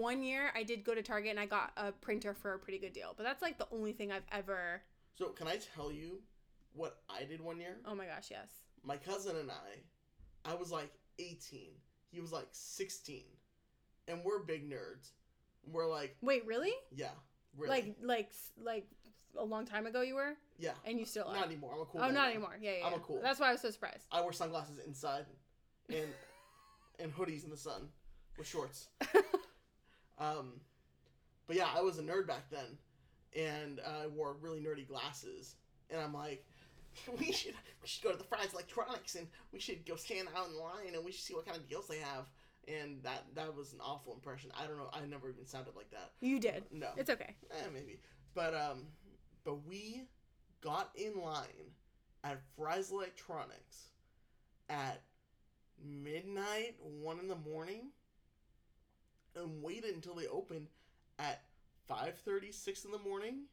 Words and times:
one 0.00 0.22
year 0.22 0.50
I 0.54 0.62
did 0.62 0.84
go 0.84 0.94
to 0.94 1.02
Target 1.02 1.30
and 1.30 1.40
I 1.40 1.46
got 1.46 1.72
a 1.76 1.92
printer 1.92 2.34
for 2.34 2.54
a 2.54 2.58
pretty 2.58 2.78
good 2.78 2.92
deal. 2.92 3.14
But 3.16 3.24
that's 3.24 3.42
like 3.42 3.58
the 3.58 3.66
only 3.72 3.92
thing 3.92 4.10
I've 4.10 4.26
ever. 4.32 4.82
So 5.14 5.26
can 5.28 5.46
I 5.46 5.58
tell 5.74 5.92
you 5.92 6.20
what 6.72 6.98
I 7.08 7.24
did 7.24 7.40
one 7.40 7.60
year? 7.60 7.76
Oh 7.86 7.94
my 7.94 8.06
gosh, 8.06 8.28
yes. 8.30 8.48
My 8.82 8.96
cousin 8.96 9.36
and 9.36 9.50
I, 9.50 10.50
I 10.50 10.54
was 10.54 10.70
like 10.72 10.90
18. 11.18 11.68
He 12.10 12.20
was 12.20 12.32
like 12.32 12.48
16. 12.50 13.22
And 14.08 14.20
we're 14.24 14.40
big 14.40 14.68
nerds. 14.68 15.10
We're 15.70 15.88
like, 15.88 16.16
Wait, 16.22 16.46
really? 16.46 16.72
yeah, 16.90 17.10
really. 17.56 17.70
Like 17.70 17.96
like 18.02 18.30
like 18.62 18.86
a 19.38 19.44
long 19.44 19.66
time 19.66 19.86
ago 19.86 20.00
you 20.00 20.14
were, 20.14 20.32
yeah. 20.58 20.72
and 20.86 20.98
you 20.98 21.04
still 21.04 21.26
are. 21.28 21.34
Not 21.34 21.46
anymore. 21.46 21.72
I'm 21.74 21.82
a 21.82 21.84
cool 21.84 22.00
oh, 22.00 22.08
guy 22.08 22.14
not 22.14 22.24
now. 22.24 22.30
anymore. 22.30 22.56
Yeah, 22.60 22.72
yeah. 22.78 22.86
I'm 22.86 22.94
a 22.94 22.98
cool. 22.98 23.20
That's 23.22 23.38
why 23.38 23.50
I 23.50 23.52
was 23.52 23.60
so 23.60 23.70
surprised. 23.70 24.06
I 24.10 24.22
wear 24.22 24.32
sunglasses 24.32 24.78
inside 24.84 25.26
and 25.90 26.08
and 26.98 27.14
hoodies 27.14 27.44
in 27.44 27.50
the 27.50 27.56
sun 27.56 27.88
with 28.38 28.46
shorts. 28.46 28.88
Um, 30.20 30.60
but 31.46 31.56
yeah, 31.56 31.68
I 31.74 31.80
was 31.80 31.98
a 31.98 32.02
nerd 32.02 32.26
back 32.28 32.48
then, 32.50 32.78
and 33.36 33.80
I 33.80 34.06
wore 34.06 34.36
really 34.40 34.60
nerdy 34.60 34.86
glasses. 34.86 35.56
And 35.90 36.00
I'm 36.00 36.14
like, 36.14 36.44
we 37.18 37.32
should 37.32 37.54
we 37.82 37.88
should 37.88 38.02
go 38.04 38.12
to 38.12 38.18
the 38.18 38.24
Fry's 38.24 38.52
Electronics 38.52 39.14
and 39.16 39.26
we 39.52 39.58
should 39.58 39.84
go 39.86 39.96
stand 39.96 40.28
out 40.36 40.48
in 40.48 40.56
line 40.58 40.94
and 40.94 41.04
we 41.04 41.10
should 41.12 41.22
see 41.22 41.34
what 41.34 41.46
kind 41.46 41.56
of 41.56 41.68
deals 41.68 41.88
they 41.88 41.98
have. 41.98 42.26
And 42.68 43.02
that 43.02 43.24
that 43.34 43.56
was 43.56 43.72
an 43.72 43.80
awful 43.80 44.12
impression. 44.12 44.50
I 44.60 44.66
don't 44.66 44.76
know. 44.76 44.90
I 44.92 45.04
never 45.06 45.28
even 45.30 45.46
sounded 45.46 45.74
like 45.74 45.90
that. 45.90 46.12
You 46.20 46.38
did. 46.38 46.64
No, 46.70 46.88
It's 46.96 47.10
okay. 47.10 47.34
eh, 47.50 47.64
maybe. 47.72 47.98
But 48.34 48.54
um, 48.54 48.86
but 49.44 49.66
we 49.66 50.02
got 50.60 50.90
in 50.94 51.20
line 51.20 51.72
at 52.22 52.40
Fry's 52.56 52.90
Electronics 52.92 53.86
at 54.68 55.00
midnight, 55.82 56.76
one 56.80 57.18
in 57.18 57.28
the 57.28 57.36
morning, 57.36 57.90
and 59.36 59.62
waited 59.62 59.94
until 59.94 60.14
they 60.14 60.26
opened 60.26 60.68
at 61.18 61.42
5.30, 61.90 62.52
6 62.54 62.84
in 62.84 62.90
the 62.90 62.98
morning, 62.98 63.44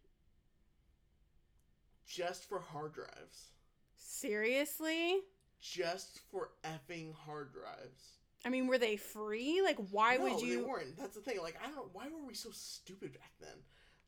just 2.07 2.47
for 2.47 2.59
hard 2.59 2.93
drives. 2.93 3.51
Seriously? 3.95 5.19
Just 5.59 6.19
for 6.31 6.51
effing 6.63 7.13
hard 7.13 7.51
drives. 7.51 8.17
I 8.45 8.49
mean, 8.49 8.67
were 8.67 8.77
they 8.77 8.95
free? 8.95 9.61
Like, 9.63 9.77
why 9.91 10.17
no, 10.17 10.23
would 10.23 10.39
They 10.39 10.47
you? 10.47 10.67
weren't. 10.67 10.97
That's 10.97 11.15
the 11.15 11.21
thing. 11.21 11.39
Like, 11.41 11.57
I 11.61 11.65
don't 11.67 11.75
know. 11.75 11.89
Why 11.93 12.05
were 12.07 12.25
we 12.25 12.33
so 12.33 12.49
stupid 12.53 13.13
back 13.13 13.31
then? 13.41 13.57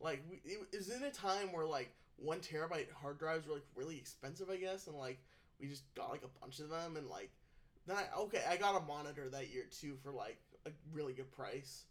Like, 0.00 0.22
we, 0.30 0.40
it 0.46 0.76
was 0.76 0.88
in 0.90 1.02
a 1.02 1.10
time 1.10 1.52
where, 1.52 1.66
like, 1.66 1.92
one 2.16 2.38
terabyte 2.38 2.90
hard 2.92 3.18
drives 3.18 3.46
were, 3.46 3.54
like, 3.54 3.66
really 3.74 3.98
expensive, 3.98 4.48
I 4.48 4.56
guess, 4.56 4.86
and, 4.86 4.96
like, 4.96 5.18
we 5.60 5.68
just 5.68 5.82
got, 5.94 6.10
like, 6.10 6.22
a 6.22 6.40
bunch 6.40 6.60
of 6.60 6.70
them, 6.70 6.96
and, 6.96 7.06
like, 7.08 7.30
then 7.86 7.96
I, 7.96 8.04
okay, 8.20 8.42
I 8.48 8.56
got 8.56 8.80
a 8.80 8.84
monitor 8.86 9.28
that 9.28 9.50
year, 9.52 9.64
too, 9.70 9.96
for, 10.02 10.10
like, 10.10 10.38
a 10.66 10.70
really 10.92 11.12
good 11.12 11.30
price. 11.32 11.84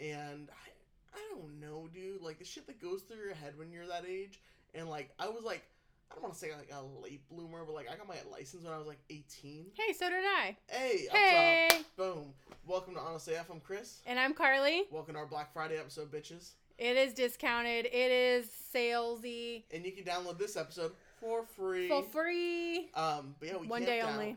And 0.00 0.48
I, 0.50 1.16
I 1.18 1.20
don't 1.30 1.60
know, 1.60 1.88
dude. 1.92 2.22
Like, 2.22 2.38
the 2.38 2.44
shit 2.44 2.66
that 2.66 2.80
goes 2.80 3.02
through 3.02 3.18
your 3.24 3.34
head 3.34 3.54
when 3.56 3.70
you're 3.72 3.86
that 3.86 4.04
age, 4.08 4.40
and, 4.74 4.88
like, 4.88 5.10
I 5.18 5.28
was, 5.28 5.44
like, 5.44 5.62
I 6.10 6.14
don't 6.14 6.22
want 6.24 6.34
to 6.34 6.40
say, 6.40 6.50
like, 6.56 6.70
a 6.72 6.82
late 7.02 7.28
bloomer, 7.30 7.64
but, 7.64 7.74
like, 7.74 7.90
I 7.90 7.96
got 7.96 8.08
my 8.08 8.16
license 8.30 8.64
when 8.64 8.72
I 8.72 8.78
was, 8.78 8.86
like, 8.86 9.00
18. 9.10 9.66
Hey, 9.74 9.92
so 9.92 10.08
did 10.08 10.24
I. 10.24 10.56
Hey, 10.68 11.06
up 11.10 11.16
Hey, 11.16 11.68
top. 11.70 11.80
Boom. 11.96 12.34
Welcome 12.66 12.94
to 12.94 13.00
Honest 13.00 13.28
AF. 13.28 13.50
I'm 13.50 13.60
Chris. 13.60 14.00
and 14.06 14.18
I'm 14.18 14.34
Carly. 14.34 14.84
Welcome 14.90 15.14
to 15.14 15.20
our 15.20 15.26
Black 15.26 15.52
Friday 15.52 15.76
episode, 15.78 16.10
bitches. 16.10 16.50
It 16.78 16.96
is 16.96 17.12
discounted. 17.12 17.86
It 17.86 18.10
is 18.10 18.48
salesy. 18.74 19.62
And 19.72 19.84
you 19.84 19.92
can 19.92 20.04
download 20.04 20.38
this 20.38 20.56
episode 20.56 20.92
for 21.20 21.44
free. 21.56 21.86
For 21.88 22.02
free. 22.02 22.88
Um, 22.94 23.34
but 23.38 23.48
yeah, 23.48 23.56
we 23.58 23.66
One 23.68 23.84
day 23.84 24.00
out. 24.00 24.10
only. 24.12 24.36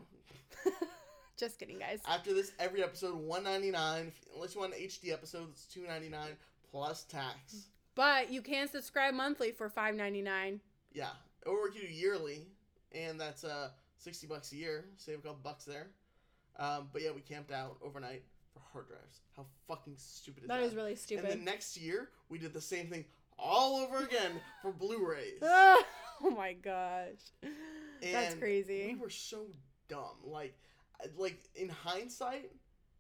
Just 1.38 1.60
kidding, 1.60 1.80
guys. 1.80 2.00
After 2.08 2.34
this, 2.34 2.52
every 2.60 2.84
episode 2.84 3.16
one 3.16 3.44
ninety 3.44 3.72
nine. 3.72 4.12
Unless 4.36 4.56
you 4.56 4.62
want 4.62 4.74
an 4.74 4.80
HD 4.80 5.12
episode, 5.12 5.50
it's 5.52 5.66
two 5.66 5.86
ninety 5.88 6.10
nine 6.10 6.32
plus 6.72 7.04
tax. 7.04 7.68
But 7.96 8.32
you 8.32 8.42
can 8.42 8.68
subscribe 8.68 9.14
monthly 9.14 9.52
for 9.52 9.70
five 9.70 9.96
ninety 9.96 10.22
nine. 10.22 10.62
Yeah, 10.94 11.10
or 11.46 11.64
we 11.64 11.72
can 11.72 11.88
do 11.88 11.94
yearly, 11.94 12.48
and 12.94 13.20
that's 13.20 13.44
uh 13.44 13.70
sixty 13.98 14.28
bucks 14.28 14.52
a 14.54 14.56
year. 14.56 14.86
Save 14.98 15.20
a 15.20 15.22
couple 15.22 15.40
bucks 15.44 15.66
there. 15.66 15.88
Um, 16.58 16.88
but 16.94 17.02
yeah, 17.02 17.12
we 17.14 17.22
camped 17.22 17.52
out 17.52 17.78
overnight 17.84 18.24
for 18.54 18.62
hard 18.72 18.88
drives. 18.88 19.20
How 19.36 19.46
fucking 19.68 19.96
stupid 19.98 20.44
is 20.44 20.48
that? 20.48 20.60
That 20.60 20.66
is 20.66 20.76
really 20.76 20.96
stupid. 20.96 21.26
And 21.26 21.42
the 21.42 21.46
next 21.46 21.76
year, 21.78 22.10
we 22.30 22.38
did 22.38 22.54
the 22.54 22.62
same 22.62 22.88
thing 22.88 23.04
all 23.38 23.76
over 23.78 24.06
again 24.06 24.32
for 24.62 24.72
Blu-rays. 24.72 25.40
oh 25.42 25.84
my 26.22 26.54
gosh. 26.54 27.52
That's 28.02 28.36
crazy. 28.36 28.96
We 28.96 29.02
were 29.02 29.10
so 29.10 29.48
dumb. 29.90 30.16
Like, 30.24 30.56
like 31.18 31.44
in 31.56 31.70
hindsight, 31.70 32.52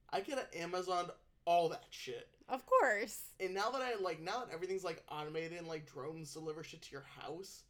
I 0.09 0.21
could 0.21 0.35
have 0.35 0.51
Amazoned 0.51 1.09
all 1.45 1.69
that 1.69 1.85
shit. 1.89 2.27
Of 2.49 2.65
course. 2.65 3.19
And 3.39 3.53
now 3.53 3.71
that 3.71 3.81
I 3.81 3.95
like, 4.01 4.21
now 4.21 4.39
that 4.45 4.53
everything's 4.53 4.83
like 4.83 5.03
automated 5.09 5.53
and 5.57 5.67
like 5.67 5.91
drones 5.91 6.33
deliver 6.33 6.63
shit 6.63 6.81
to 6.83 6.91
your 6.91 7.05
house, 7.19 7.63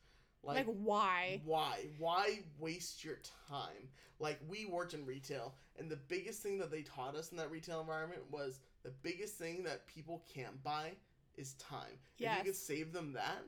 Like, 0.44 0.68
like, 0.68 0.76
why? 0.78 1.42
why? 1.46 1.86
Why 1.98 2.40
waste 2.60 3.04
your 3.04 3.20
time? 3.50 3.90
Like 4.20 4.40
we 4.48 4.66
worked 4.66 4.94
in 4.94 5.06
retail, 5.06 5.56
and 5.78 5.90
the 5.90 5.98
biggest 5.98 6.42
thing 6.42 6.58
that 6.60 6.72
they 6.72 6.84
taught 6.84 7.16
us 7.16 7.32
in 7.32 7.38
that 7.38 7.52
retail 7.52 7.82
environment 7.82 8.22
was 8.32 8.60
the 8.84 8.92
biggest 9.04 9.36
thing 9.36 9.64
that 9.64 9.86
people 9.88 10.24
can't 10.34 10.62
buy 10.64 10.92
is 11.36 11.54
time. 11.56 11.98
If 12.18 12.38
you 12.38 12.44
can 12.46 12.54
save 12.54 12.94
them 12.94 13.12
that, 13.14 13.44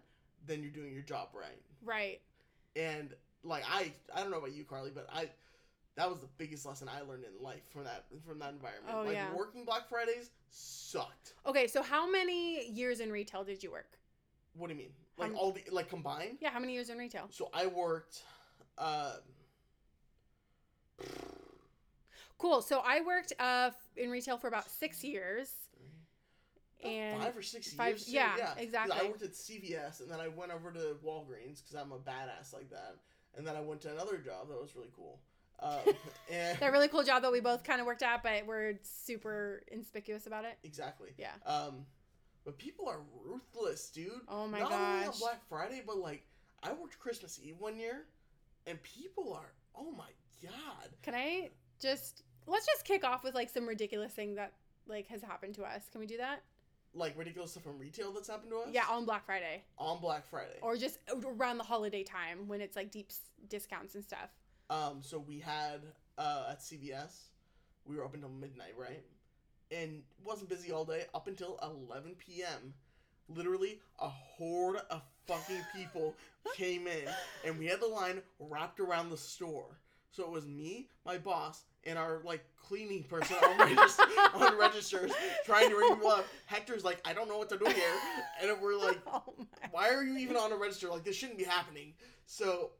then 0.45 0.61
you're 0.61 0.71
doing 0.71 0.93
your 0.93 1.03
job 1.03 1.29
right 1.33 1.61
Right. 1.85 2.19
and 2.75 3.13
like 3.43 3.63
I 3.69 3.91
I 4.13 4.21
don't 4.21 4.31
know 4.31 4.37
about 4.39 4.51
you 4.53 4.65
Carly 4.65 4.91
but 4.93 5.07
I 5.13 5.29
that 5.97 6.09
was 6.09 6.19
the 6.19 6.29
biggest 6.37 6.65
lesson 6.65 6.87
I 6.87 7.01
learned 7.01 7.25
in 7.25 7.43
life 7.43 7.63
from 7.73 7.83
that 7.83 8.05
from 8.25 8.39
that 8.39 8.51
environment 8.53 8.95
Oh, 8.95 9.03
like 9.03 9.13
yeah. 9.13 9.33
working 9.35 9.65
Black 9.65 9.89
Fridays 9.89 10.29
sucked 10.49 11.33
Okay, 11.45 11.67
so 11.67 11.81
how 11.83 12.09
many 12.09 12.69
years 12.69 12.99
in 13.01 13.11
retail 13.11 13.43
did 13.43 13.61
you 13.61 13.71
work? 13.71 13.97
what 14.53 14.67
do 14.69 14.73
you 14.73 14.79
mean 14.79 14.93
like 15.17 15.29
m- 15.31 15.35
all 15.37 15.51
the 15.51 15.63
like 15.71 15.89
combined 15.89 16.37
Yeah, 16.39 16.49
how 16.51 16.59
many 16.59 16.73
years 16.73 16.89
in 16.89 16.97
retail? 16.97 17.27
so 17.31 17.49
I 17.53 17.67
worked 17.67 18.23
uh 18.77 19.17
Cool. 22.39 22.61
So 22.61 22.81
I 22.85 23.01
worked 23.01 23.33
uh, 23.39 23.71
in 23.95 24.11
retail 24.11 24.37
for 24.37 24.47
about 24.47 24.69
six 24.69 25.03
years. 25.03 25.49
And 26.83 27.19
five 27.23 27.35
or 27.35 27.41
six 27.41 27.73
five- 27.73 27.97
years 27.97 28.07
yeah, 28.07 28.35
'Cause 28.37 28.57
exactly. 28.59 28.95
I 28.99 29.03
worked 29.09 29.23
at 29.23 29.35
CVS 29.35 30.01
and 30.01 30.11
then 30.11 30.19
I 30.19 30.27
went 30.27 30.51
over 30.51 30.71
to 30.71 30.95
Walgreens 31.03 31.63
because 31.63 31.73
I'm 31.75 31.91
a 31.91 31.97
badass 31.97 32.53
like 32.53 32.69
that 32.69 32.97
and 33.35 33.45
then 33.45 33.55
I 33.55 33.61
went 33.61 33.81
to 33.81 33.91
another 33.91 34.17
job 34.19 34.49
that 34.49 34.61
was 34.61 34.75
really 34.75 34.91
cool 34.95 35.19
um, 35.59 35.79
and 36.31 36.57
that 36.59 36.71
really 36.71 36.87
cool 36.87 37.03
job 37.03 37.21
that 37.23 37.31
we 37.31 37.39
both 37.39 37.63
kind 37.63 37.79
of 37.81 37.87
worked 37.87 38.03
at, 38.03 38.23
but 38.23 38.45
we're 38.45 38.79
super 38.83 39.63
inconspicuous 39.71 40.27
about 40.27 40.45
it. 40.45 40.57
exactly 40.63 41.09
Yeah. 41.17 41.31
Um, 41.45 41.85
but 42.45 42.57
people 42.57 42.87
are 42.87 42.99
ruthless, 43.25 43.89
dude. 43.89 44.11
Oh 44.27 44.47
my 44.47 44.59
God. 44.59 44.69
Not 44.71 44.79
only 44.79 45.07
on. 45.07 45.13
Black 45.19 45.41
Friday, 45.49 45.83
but 45.85 45.97
like 45.97 46.25
I 46.63 46.71
worked 46.73 46.97
Christmas 46.99 47.39
Eve 47.43 47.55
one 47.59 47.77
year, 47.77 48.05
and 48.65 48.81
people 48.83 49.33
are 49.33 49.51
oh 49.75 49.91
my 49.91 50.09
god. 50.43 50.89
Can 51.01 51.13
I 51.15 51.49
just 51.79 52.23
let's 52.45 52.65
just 52.65 52.85
kick 52.85 53.03
off 53.03 53.23
with 53.23 53.35
like 53.35 53.49
some 53.49 53.67
ridiculous 53.67 54.13
thing 54.13 54.35
that 54.35 54.53
like 54.87 55.07
has 55.07 55.21
happened 55.21 55.55
to 55.55 55.63
us. 55.63 55.83
Can 55.91 55.99
we 55.99 56.07
do 56.07 56.17
that? 56.17 56.43
Like 56.93 57.17
ridiculous 57.17 57.51
stuff 57.51 57.63
from 57.63 57.77
retail 57.77 58.11
that's 58.13 58.29
happened 58.29 58.51
to 58.51 58.59
us. 58.59 58.69
Yeah, 58.71 58.85
on 58.89 59.05
Black 59.05 59.25
Friday 59.25 59.63
on 59.77 59.99
Black 59.99 60.25
Friday. 60.25 60.57
or 60.61 60.77
just 60.77 60.99
around 61.25 61.57
the 61.57 61.63
holiday 61.63 62.03
time 62.03 62.47
when 62.47 62.61
it's 62.61 62.75
like 62.75 62.91
deep 62.91 63.07
s- 63.09 63.19
discounts 63.49 63.95
and 63.95 64.03
stuff. 64.03 64.29
Um, 64.69 64.99
so 65.01 65.17
we 65.19 65.39
had 65.39 65.81
uh 66.17 66.47
at 66.51 66.59
CVS, 66.59 67.27
we 67.85 67.95
were 67.95 68.03
open 68.03 68.19
till 68.21 68.29
midnight, 68.29 68.73
right? 68.77 69.03
And 69.71 70.03
wasn't 70.23 70.49
busy 70.49 70.71
all 70.71 70.85
day 70.85 71.05
up 71.13 71.27
until 71.27 71.59
11 71.89 72.15
p.m. 72.17 72.73
Literally, 73.29 73.81
a 73.99 74.07
horde 74.07 74.77
of 74.89 75.01
fucking 75.27 75.61
people 75.75 76.15
came 76.55 76.87
in, 76.87 77.09
and 77.45 77.59
we 77.59 77.65
had 77.65 77.81
the 77.81 77.87
line 77.87 78.21
wrapped 78.39 78.79
around 78.79 79.09
the 79.09 79.17
store. 79.17 79.77
So 80.11 80.23
it 80.23 80.31
was 80.31 80.47
me, 80.47 80.87
my 81.05 81.17
boss, 81.17 81.63
and 81.83 81.99
our 81.99 82.21
like 82.23 82.45
cleaning 82.55 83.03
person 83.03 83.35
on, 83.43 83.59
regis- 83.59 83.99
on 84.33 84.57
registers 84.57 85.11
trying 85.45 85.69
to 85.69 85.75
ring 85.75 85.95
people 85.95 86.09
up. 86.09 86.25
Hector's 86.45 86.83
like, 86.83 86.99
I 87.05 87.13
don't 87.13 87.27
know 87.27 87.37
what 87.37 87.49
to 87.49 87.57
do 87.57 87.65
here, 87.65 87.93
and 88.41 88.61
we're 88.61 88.77
like, 88.77 88.99
oh 89.07 89.21
why 89.71 89.89
are 89.89 90.03
you 90.03 90.17
even 90.17 90.37
on 90.37 90.51
a 90.51 90.55
register? 90.55 90.87
Like 90.87 91.03
this 91.03 91.15
shouldn't 91.15 91.37
be 91.37 91.43
happening. 91.43 91.93
So 92.25 92.71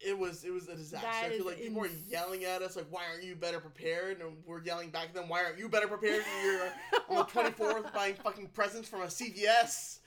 it 0.00 0.16
was 0.18 0.44
it 0.44 0.52
was 0.52 0.68
a 0.68 0.76
disaster. 0.76 1.06
That 1.06 1.24
I 1.32 1.36
feel 1.36 1.46
like 1.46 1.58
people 1.60 1.84
ins- 1.84 1.94
are 2.06 2.10
yelling 2.10 2.44
at 2.44 2.62
us 2.62 2.76
like, 2.76 2.86
why 2.90 3.02
aren't 3.10 3.24
you 3.24 3.34
better 3.34 3.60
prepared? 3.60 4.20
And 4.20 4.36
we're 4.46 4.62
yelling 4.62 4.90
back 4.90 5.06
at 5.08 5.14
them, 5.14 5.28
why 5.28 5.44
aren't 5.44 5.58
you 5.58 5.68
better 5.68 5.88
prepared? 5.88 6.22
You're 6.44 6.68
on 7.08 7.16
the 7.16 7.22
twenty 7.32 7.50
fourth 7.50 7.92
buying 7.92 8.14
fucking 8.14 8.48
presents 8.48 8.88
from 8.88 9.02
a 9.02 9.06
CVS. 9.06 9.98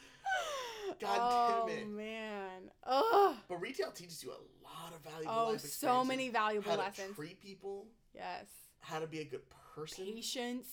God 0.99 1.17
oh, 1.19 1.67
damn 1.67 1.77
it. 1.79 1.87
man. 1.89 2.61
Oh. 2.85 3.37
But 3.47 3.61
retail 3.61 3.91
teaches 3.91 4.23
you 4.23 4.31
a 4.31 4.41
lot 4.63 4.93
of 4.93 5.01
valuable 5.09 5.33
Oh, 5.53 5.57
so 5.57 6.03
many 6.03 6.29
valuable 6.29 6.69
how 6.69 6.77
to 6.77 6.83
lessons. 6.83 7.15
treat 7.15 7.39
people, 7.41 7.85
Yes. 8.13 8.45
how 8.81 8.99
to 8.99 9.07
be 9.07 9.19
a 9.19 9.25
good 9.25 9.41
person. 9.75 10.05
Patience, 10.05 10.67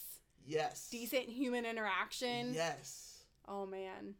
Yes. 0.44 0.88
decent 0.90 1.24
human 1.28 1.64
interaction. 1.64 2.52
Yes. 2.54 3.24
Oh 3.46 3.64
man. 3.66 4.14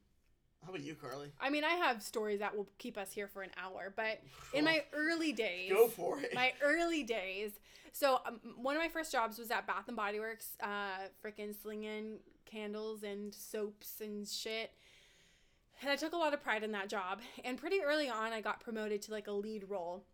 How 0.64 0.70
about 0.70 0.82
you, 0.84 0.94
Carly? 0.94 1.32
I 1.40 1.50
mean, 1.50 1.64
I 1.64 1.75
have 1.75 2.02
stories 2.02 2.40
that 2.40 2.55
will 2.56 2.69
keep 2.78 2.99
us 2.99 3.12
here 3.12 3.26
for 3.26 3.43
an 3.43 3.50
hour, 3.62 3.93
but 3.96 4.20
in 4.52 4.64
my 4.64 4.84
early 4.93 5.32
days, 5.32 5.70
Go 5.72 5.88
for 5.88 6.20
it. 6.20 6.34
my 6.34 6.52
early 6.62 7.02
days. 7.05 7.52
So 7.93 8.20
um, 8.26 8.40
one 8.60 8.76
of 8.76 8.82
my 8.82 8.88
first 8.88 9.10
jobs 9.10 9.38
was 9.38 9.50
at 9.50 9.66
Bath 9.66 9.88
and 9.88 9.96
Body 9.96 10.20
Works, 10.20 10.56
uh, 10.62 11.08
freaking 11.25 11.55
slinging 11.60 12.19
candles 12.44 13.02
and 13.02 13.34
soaps 13.34 14.00
and 14.00 14.26
shit. 14.28 14.72
And 15.81 15.90
I 15.90 15.96
took 15.96 16.12
a 16.12 16.16
lot 16.16 16.34
of 16.34 16.43
pride 16.43 16.64
in 16.64 16.72
that 16.72 16.88
job. 16.88 17.20
And 17.44 17.56
pretty 17.56 17.81
early 17.82 18.08
on, 18.10 18.32
I 18.32 18.40
got 18.40 18.60
promoted 18.60 19.00
to 19.02 19.12
like 19.12 19.26
a 19.28 19.32
lead 19.32 19.64
role, 19.69 20.05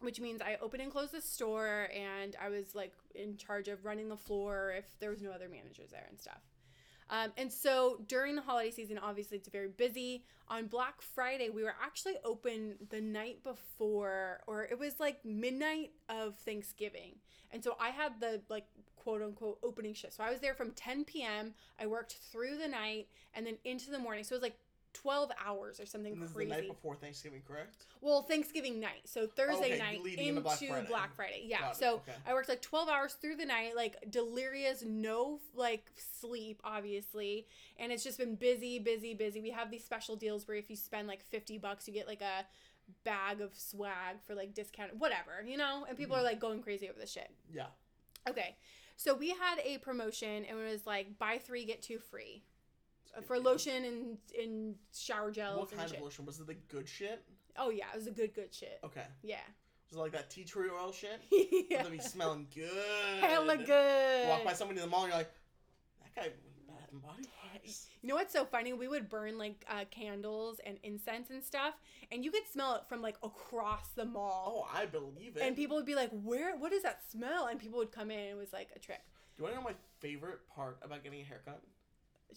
which 0.00 0.20
means 0.20 0.40
I 0.42 0.58
opened 0.60 0.82
and 0.82 0.92
closed 0.92 1.12
the 1.12 1.20
store, 1.22 1.88
and 1.94 2.36
I 2.40 2.50
was 2.50 2.74
like 2.74 2.92
in 3.14 3.36
charge 3.36 3.68
of 3.68 3.84
running 3.84 4.08
the 4.08 4.16
floor 4.16 4.72
if 4.76 4.84
there 5.00 5.10
was 5.10 5.22
no 5.22 5.30
other 5.30 5.48
managers 5.48 5.90
there 5.90 6.06
and 6.08 6.20
stuff. 6.20 6.40
Um, 7.12 7.30
and 7.36 7.52
so 7.52 8.00
during 8.08 8.36
the 8.36 8.42
holiday 8.42 8.70
season, 8.70 8.98
obviously 8.98 9.36
it's 9.36 9.48
very 9.48 9.68
busy. 9.68 10.24
On 10.48 10.66
Black 10.66 11.02
Friday, 11.02 11.50
we 11.50 11.62
were 11.62 11.74
actually 11.80 12.14
open 12.24 12.76
the 12.88 13.02
night 13.02 13.44
before, 13.44 14.40
or 14.46 14.64
it 14.64 14.78
was 14.78 14.98
like 14.98 15.22
midnight 15.22 15.90
of 16.08 16.38
Thanksgiving. 16.38 17.16
And 17.50 17.62
so 17.62 17.76
I 17.78 17.90
had 17.90 18.18
the 18.18 18.40
like 18.48 18.64
quote 18.96 19.20
unquote 19.20 19.58
opening 19.62 19.92
shift. 19.92 20.14
So 20.14 20.24
I 20.24 20.30
was 20.30 20.40
there 20.40 20.54
from 20.54 20.70
10 20.70 21.04
p.m. 21.04 21.52
I 21.78 21.86
worked 21.86 22.16
through 22.32 22.56
the 22.56 22.68
night 22.68 23.08
and 23.34 23.46
then 23.46 23.58
into 23.62 23.90
the 23.90 23.98
morning. 23.98 24.24
So 24.24 24.34
it 24.34 24.38
was 24.38 24.42
like 24.42 24.58
12 24.94 25.30
hours 25.44 25.80
or 25.80 25.86
something 25.86 26.18
this 26.18 26.32
crazy. 26.32 26.50
is 26.50 26.56
the 26.56 26.62
night 26.62 26.68
before 26.74 26.94
Thanksgiving, 26.96 27.42
correct? 27.46 27.86
Well, 28.00 28.22
Thanksgiving 28.22 28.78
night. 28.80 29.02
So 29.04 29.26
Thursday 29.26 29.74
Okay, 29.74 29.78
night 29.78 30.00
into 30.18 30.40
Black 30.40 30.58
Friday. 30.58 30.86
Black 30.86 31.14
Friday. 31.14 31.42
Yeah. 31.46 31.60
Got 31.60 31.76
So 31.76 31.94
okay. 31.96 32.12
I 32.26 32.34
worked 32.34 32.48
like 32.48 32.62
12 32.62 32.88
hours 32.88 33.14
through 33.14 33.36
the 33.36 33.46
night, 33.46 33.74
like 33.76 33.96
delirious, 34.10 34.82
no 34.86 35.40
like 35.54 35.90
sleep, 35.96 36.60
obviously. 36.64 37.46
And 37.78 37.90
it's 37.92 38.04
just 38.04 38.18
been 38.18 38.34
busy, 38.34 38.78
busy, 38.78 39.14
busy. 39.14 39.40
We 39.40 39.50
have 39.50 39.70
these 39.70 39.84
special 39.84 40.16
deals 40.16 40.46
where 40.46 40.56
if 40.56 40.68
you 40.70 40.76
spend 40.76 41.08
like 41.08 41.22
50 41.24 41.58
bucks, 41.58 41.86
you 41.88 41.94
get 41.94 42.06
like 42.06 42.22
a 42.22 42.44
bag 43.04 43.40
of 43.40 43.54
swag 43.56 44.16
for 44.26 44.34
like 44.34 44.54
discount, 44.54 44.96
whatever, 44.96 45.42
you 45.46 45.56
know? 45.56 45.86
And 45.88 45.96
people 45.96 46.16
Mhm. 46.16 46.20
are 46.20 46.24
like 46.24 46.40
going 46.40 46.62
crazy 46.62 46.88
over 46.90 46.98
this 46.98 47.12
shit. 47.12 47.30
Yeah. 47.52 47.66
Okay. 48.28 48.56
So 48.96 49.14
we 49.14 49.30
had 49.30 49.58
a 49.64 49.78
promotion 49.78 50.44
and 50.44 50.58
it 50.58 50.70
was 50.70 50.86
like 50.86 51.18
buy 51.18 51.38
three, 51.38 51.64
get 51.64 51.82
two 51.82 51.98
free. 51.98 52.44
For 53.26 53.38
lotion 53.38 53.84
and, 53.84 54.18
and 54.40 54.74
shower 54.94 55.30
gels 55.30 55.58
What 55.58 55.76
kind 55.76 55.88
shit. 55.88 55.98
of 55.98 56.04
lotion? 56.04 56.24
Was 56.24 56.40
it 56.40 56.46
the 56.46 56.54
good 56.54 56.88
shit? 56.88 57.22
Oh 57.56 57.70
yeah, 57.70 57.86
it 57.92 57.96
was 57.96 58.06
a 58.06 58.10
good, 58.10 58.34
good 58.34 58.54
shit. 58.54 58.80
Okay. 58.84 59.04
Yeah. 59.22 59.36
Was 59.90 59.98
it 59.98 60.00
like 60.00 60.12
that 60.12 60.30
tea 60.30 60.44
tree 60.44 60.68
oil 60.70 60.92
shit? 60.92 61.20
yeah. 61.70 61.82
Be 61.88 61.98
smelling 61.98 62.46
good? 62.54 62.70
Hella 63.20 63.58
good. 63.58 64.28
Walk 64.28 64.44
by 64.44 64.54
somebody 64.54 64.80
in 64.80 64.86
the 64.86 64.90
mall 64.90 65.04
and 65.04 65.10
you're 65.12 65.18
like, 65.18 65.32
that 66.00 66.14
guy 66.14 66.30
Bath 66.66 66.88
and 66.92 67.02
Body 67.02 67.22
Works. 67.54 67.88
You 68.00 68.08
know 68.08 68.14
what's 68.14 68.32
so 68.32 68.46
funny? 68.46 68.72
We 68.72 68.88
would 68.88 69.10
burn 69.10 69.36
like 69.36 69.64
uh, 69.68 69.84
candles 69.90 70.58
and 70.64 70.78
incense 70.82 71.28
and 71.30 71.44
stuff, 71.44 71.74
and 72.10 72.24
you 72.24 72.30
could 72.30 72.46
smell 72.50 72.74
it 72.76 72.82
from 72.88 73.02
like 73.02 73.16
across 73.22 73.88
the 73.94 74.04
mall. 74.06 74.66
Oh, 74.66 74.76
I 74.76 74.86
believe 74.86 75.36
it. 75.36 75.42
And 75.42 75.54
people 75.54 75.76
would 75.76 75.86
be 75.86 75.94
like, 75.94 76.10
"Where? 76.10 76.56
What 76.56 76.72
is 76.72 76.82
that 76.82 77.00
smell?" 77.10 77.46
And 77.46 77.60
people 77.60 77.78
would 77.78 77.92
come 77.92 78.10
in. 78.10 78.18
and 78.18 78.28
It 78.30 78.36
was 78.36 78.52
like 78.52 78.70
a 78.74 78.78
trick. 78.78 79.02
Do 79.36 79.42
you 79.42 79.44
want 79.44 79.54
to 79.56 79.60
know 79.60 79.68
my 79.68 79.74
favorite 80.00 80.40
part 80.54 80.78
about 80.82 81.04
getting 81.04 81.20
a 81.20 81.24
haircut? 81.24 81.62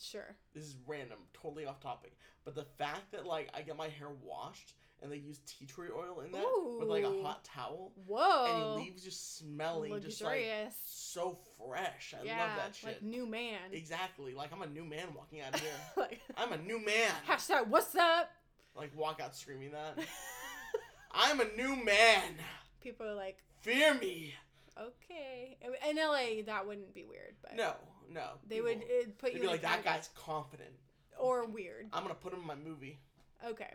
Sure. 0.01 0.35
This 0.53 0.63
is 0.63 0.75
random, 0.87 1.19
totally 1.33 1.65
off 1.65 1.79
topic. 1.79 2.17
But 2.43 2.55
the 2.55 2.65
fact 2.77 3.11
that 3.11 3.25
like 3.25 3.49
I 3.53 3.61
get 3.61 3.77
my 3.77 3.87
hair 3.89 4.09
washed 4.21 4.73
and 5.01 5.11
they 5.11 5.17
use 5.17 5.39
tea 5.45 5.65
tree 5.65 5.89
oil 5.95 6.21
in 6.25 6.31
that 6.31 6.45
with 6.79 6.87
like 6.87 7.03
a 7.03 7.21
hot 7.21 7.43
towel 7.43 7.91
Whoa. 8.07 8.45
and 8.75 8.81
it 8.81 8.85
leaves 8.85 9.03
just 9.03 9.37
smelling 9.37 9.91
just 10.01 10.21
like 10.21 10.37
Luxurious. 10.37 10.75
so 10.85 11.37
fresh. 11.57 12.13
I 12.19 12.25
yeah, 12.25 12.39
love 12.39 12.49
that 12.57 12.75
shit. 12.75 12.85
like 12.89 13.03
new 13.03 13.25
man. 13.27 13.59
exactly. 13.71 14.33
Like 14.33 14.51
I'm 14.53 14.61
a 14.61 14.67
new 14.67 14.85
man 14.85 15.07
walking 15.15 15.41
out 15.41 15.53
of 15.55 15.59
here. 15.61 15.69
like 15.97 16.21
I'm 16.37 16.53
a 16.53 16.57
new 16.57 16.83
man. 16.83 17.11
hashtag 17.27 17.67
What's 17.67 17.95
up? 17.95 18.31
Like 18.75 18.95
walk 18.95 19.19
out 19.21 19.35
screaming 19.35 19.71
that. 19.71 19.97
I'm 21.11 21.39
a 21.39 21.47
new 21.55 21.75
man. 21.83 22.35
People 22.81 23.07
are 23.07 23.15
like, 23.15 23.37
Fear 23.61 23.95
me. 23.95 24.33
okay. 24.79 25.57
In 25.89 25.95
LA, 25.95 26.43
that 26.45 26.67
wouldn't 26.67 26.93
be 26.93 27.03
weird, 27.05 27.35
but 27.41 27.55
No, 27.55 27.73
no. 28.11 28.31
they 28.47 28.61
would 28.61 28.83
it'd 28.83 29.17
put 29.17 29.31
They'd 29.31 29.37
you 29.37 29.41
be 29.41 29.47
like, 29.47 29.61
that 29.61 29.83
guy's 29.83 30.09
confident. 30.15 30.71
or 31.19 31.45
weird. 31.45 31.87
I'm 31.93 32.03
gonna 32.03 32.15
put 32.15 32.33
him 32.33 32.39
in 32.41 32.47
my 32.47 32.55
movie. 32.55 32.99
Okay. 33.45 33.73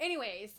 Anyways, 0.00 0.50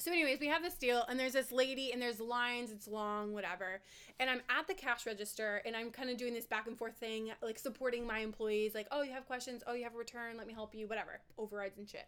so 0.00 0.12
anyways, 0.12 0.38
we 0.38 0.46
have 0.46 0.62
this 0.62 0.74
deal, 0.74 1.04
and 1.08 1.18
there's 1.18 1.32
this 1.32 1.50
lady, 1.50 1.92
and 1.92 2.00
there's 2.00 2.20
lines. 2.20 2.70
It's 2.70 2.86
long, 2.86 3.32
whatever. 3.32 3.80
And 4.20 4.30
I'm 4.30 4.42
at 4.48 4.68
the 4.68 4.74
cash 4.74 5.06
register, 5.06 5.60
and 5.66 5.74
I'm 5.74 5.90
kind 5.90 6.08
of 6.08 6.16
doing 6.16 6.34
this 6.34 6.46
back 6.46 6.68
and 6.68 6.78
forth 6.78 6.94
thing, 6.96 7.32
like 7.42 7.58
supporting 7.58 8.06
my 8.06 8.20
employees. 8.20 8.74
Like, 8.74 8.86
oh, 8.92 9.02
you 9.02 9.10
have 9.12 9.26
questions? 9.26 9.62
Oh, 9.66 9.74
you 9.74 9.82
have 9.82 9.94
a 9.96 9.98
return? 9.98 10.36
Let 10.36 10.46
me 10.46 10.52
help 10.52 10.72
you. 10.74 10.86
Whatever, 10.86 11.20
overrides 11.36 11.78
and 11.78 11.88
shit. 11.88 12.06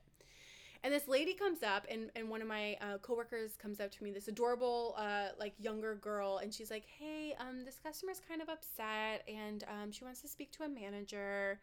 And 0.82 0.92
this 0.94 1.06
lady 1.08 1.34
comes 1.34 1.62
up, 1.62 1.86
and, 1.90 2.10
and 2.16 2.30
one 2.30 2.40
of 2.40 2.48
my 2.48 2.76
uh, 2.80 2.98
coworkers 3.02 3.56
comes 3.56 3.80
up 3.80 3.90
to 3.92 4.04
me, 4.04 4.12
this 4.12 4.28
adorable, 4.28 4.94
uh, 4.96 5.28
like 5.38 5.52
younger 5.58 5.94
girl, 5.94 6.38
and 6.38 6.52
she's 6.54 6.70
like, 6.70 6.84
"Hey, 6.98 7.34
um, 7.38 7.64
this 7.66 7.78
customer's 7.82 8.20
kind 8.26 8.40
of 8.40 8.48
upset, 8.48 9.28
and 9.28 9.64
um, 9.64 9.92
she 9.92 10.04
wants 10.04 10.22
to 10.22 10.28
speak 10.28 10.52
to 10.52 10.62
a 10.62 10.68
manager." 10.68 11.60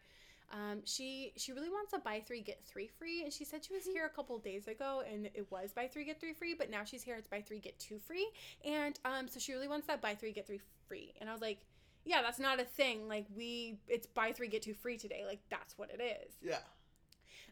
Um, 0.52 0.80
she 0.84 1.32
she 1.36 1.52
really 1.52 1.68
wants 1.68 1.92
a 1.92 1.98
buy 1.98 2.22
three 2.26 2.40
get 2.40 2.64
three 2.64 2.86
free, 2.86 3.22
and 3.22 3.32
she 3.32 3.44
said 3.44 3.64
she 3.64 3.74
was 3.74 3.84
here 3.84 4.06
a 4.06 4.08
couple 4.08 4.38
days 4.38 4.68
ago, 4.68 5.02
and 5.10 5.26
it 5.34 5.46
was 5.50 5.72
buy 5.72 5.88
three 5.88 6.04
get 6.04 6.20
three 6.20 6.32
free, 6.32 6.54
but 6.54 6.70
now 6.70 6.84
she's 6.84 7.02
here, 7.02 7.16
it's 7.16 7.28
buy 7.28 7.42
three 7.42 7.58
get 7.58 7.78
two 7.78 7.98
free, 7.98 8.28
and 8.64 8.98
um, 9.04 9.28
so 9.28 9.40
she 9.40 9.52
really 9.52 9.68
wants 9.68 9.88
that 9.88 10.00
buy 10.00 10.14
three 10.14 10.32
get 10.32 10.46
three 10.46 10.60
free, 10.86 11.12
and 11.20 11.28
I 11.28 11.32
was 11.32 11.42
like, 11.42 11.58
yeah, 12.04 12.22
that's 12.22 12.38
not 12.38 12.60
a 12.60 12.64
thing. 12.64 13.08
Like 13.08 13.26
we, 13.36 13.78
it's 13.86 14.06
buy 14.06 14.32
three 14.32 14.48
get 14.48 14.62
two 14.62 14.74
free 14.74 14.96
today. 14.96 15.24
Like 15.26 15.40
that's 15.50 15.76
what 15.76 15.90
it 15.90 16.00
is. 16.00 16.34
Yeah. 16.40 16.58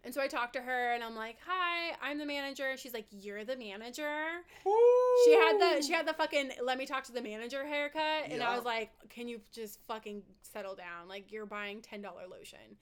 And 0.06 0.14
so 0.14 0.20
I 0.20 0.28
talked 0.28 0.52
to 0.52 0.60
her, 0.62 0.92
and 0.94 1.02
I'm 1.02 1.16
like, 1.16 1.36
hi, 1.44 1.96
I'm 2.00 2.16
the 2.16 2.24
manager. 2.24 2.76
She's 2.76 2.94
like, 2.94 3.06
you're 3.10 3.44
the 3.44 3.56
manager. 3.56 4.14
She 5.24 5.32
had 5.34 5.58
the 5.60 5.82
she 5.84 5.92
had 5.92 6.06
the 6.06 6.12
fucking 6.14 6.52
let 6.62 6.78
me 6.78 6.86
talk 6.86 7.02
to 7.04 7.12
the 7.12 7.20
manager 7.20 7.66
haircut, 7.66 8.30
and 8.30 8.40
I 8.40 8.54
was 8.54 8.64
like, 8.64 8.90
"Can 9.10 9.26
you 9.26 9.40
just 9.52 9.80
fucking 9.88 10.22
settle 10.42 10.76
down? 10.76 11.08
Like 11.08 11.32
you're 11.32 11.44
buying 11.46 11.80
ten 11.82 12.02
dollar 12.02 12.22
lotion, 12.30 12.76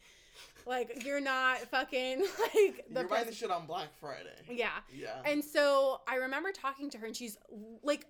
like 0.67 1.03
you're 1.07 1.21
not 1.21 1.59
fucking 1.71 2.21
like 2.41 2.85
the 2.91 3.01
You're 3.01 3.09
buying 3.09 3.27
this 3.27 3.37
shit 3.37 3.51
on 3.51 3.67
Black 3.67 3.89
Friday. 3.99 4.29
yeah." 4.51 4.69
Yeah. 4.95 5.23
And 5.25 5.43
so 5.43 6.03
I 6.07 6.17
remember 6.17 6.53
talking 6.53 6.91
to 6.91 6.99
her, 6.99 7.07
and 7.07 7.17
she's 7.17 7.39
like 7.83 8.07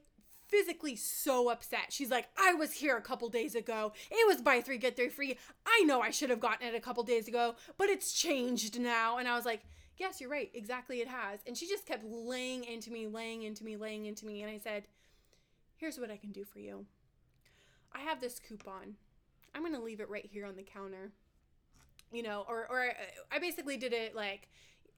physically 0.54 0.94
so 0.96 1.48
upset. 1.50 1.86
She's 1.92 2.10
like, 2.10 2.28
"I 2.38 2.54
was 2.54 2.72
here 2.72 2.96
a 2.96 3.02
couple 3.02 3.28
days 3.28 3.54
ago. 3.54 3.92
It 4.10 4.26
was 4.26 4.40
buy 4.40 4.60
three 4.60 4.78
get 4.78 4.94
three 4.96 5.08
free. 5.08 5.36
I 5.66 5.82
know 5.84 6.00
I 6.00 6.10
should 6.10 6.30
have 6.30 6.40
gotten 6.40 6.66
it 6.68 6.74
a 6.74 6.80
couple 6.80 7.02
days 7.02 7.26
ago, 7.28 7.56
but 7.76 7.88
it's 7.88 8.12
changed 8.12 8.78
now." 8.78 9.18
And 9.18 9.28
I 9.28 9.36
was 9.36 9.44
like. 9.44 9.62
Yes, 9.96 10.20
you're 10.20 10.28
right. 10.28 10.50
Exactly, 10.54 11.00
it 11.00 11.06
has. 11.06 11.38
And 11.46 11.56
she 11.56 11.68
just 11.68 11.86
kept 11.86 12.04
laying 12.04 12.64
into 12.64 12.90
me, 12.90 13.06
laying 13.06 13.44
into 13.44 13.62
me, 13.62 13.76
laying 13.76 14.06
into 14.06 14.26
me. 14.26 14.42
And 14.42 14.50
I 14.50 14.58
said, 14.58 14.88
Here's 15.76 16.00
what 16.00 16.10
I 16.10 16.16
can 16.16 16.32
do 16.32 16.42
for 16.44 16.58
you. 16.58 16.84
I 17.92 18.00
have 18.00 18.20
this 18.20 18.40
coupon. 18.40 18.96
I'm 19.54 19.62
going 19.62 19.72
to 19.72 19.80
leave 19.80 20.00
it 20.00 20.10
right 20.10 20.28
here 20.28 20.46
on 20.46 20.56
the 20.56 20.64
counter. 20.64 21.12
You 22.10 22.24
know, 22.24 22.44
or, 22.48 22.66
or 22.68 22.80
I- 22.80 23.36
I 23.36 23.38
basically 23.38 23.76
did 23.76 23.92
it 23.92 24.16
like, 24.16 24.48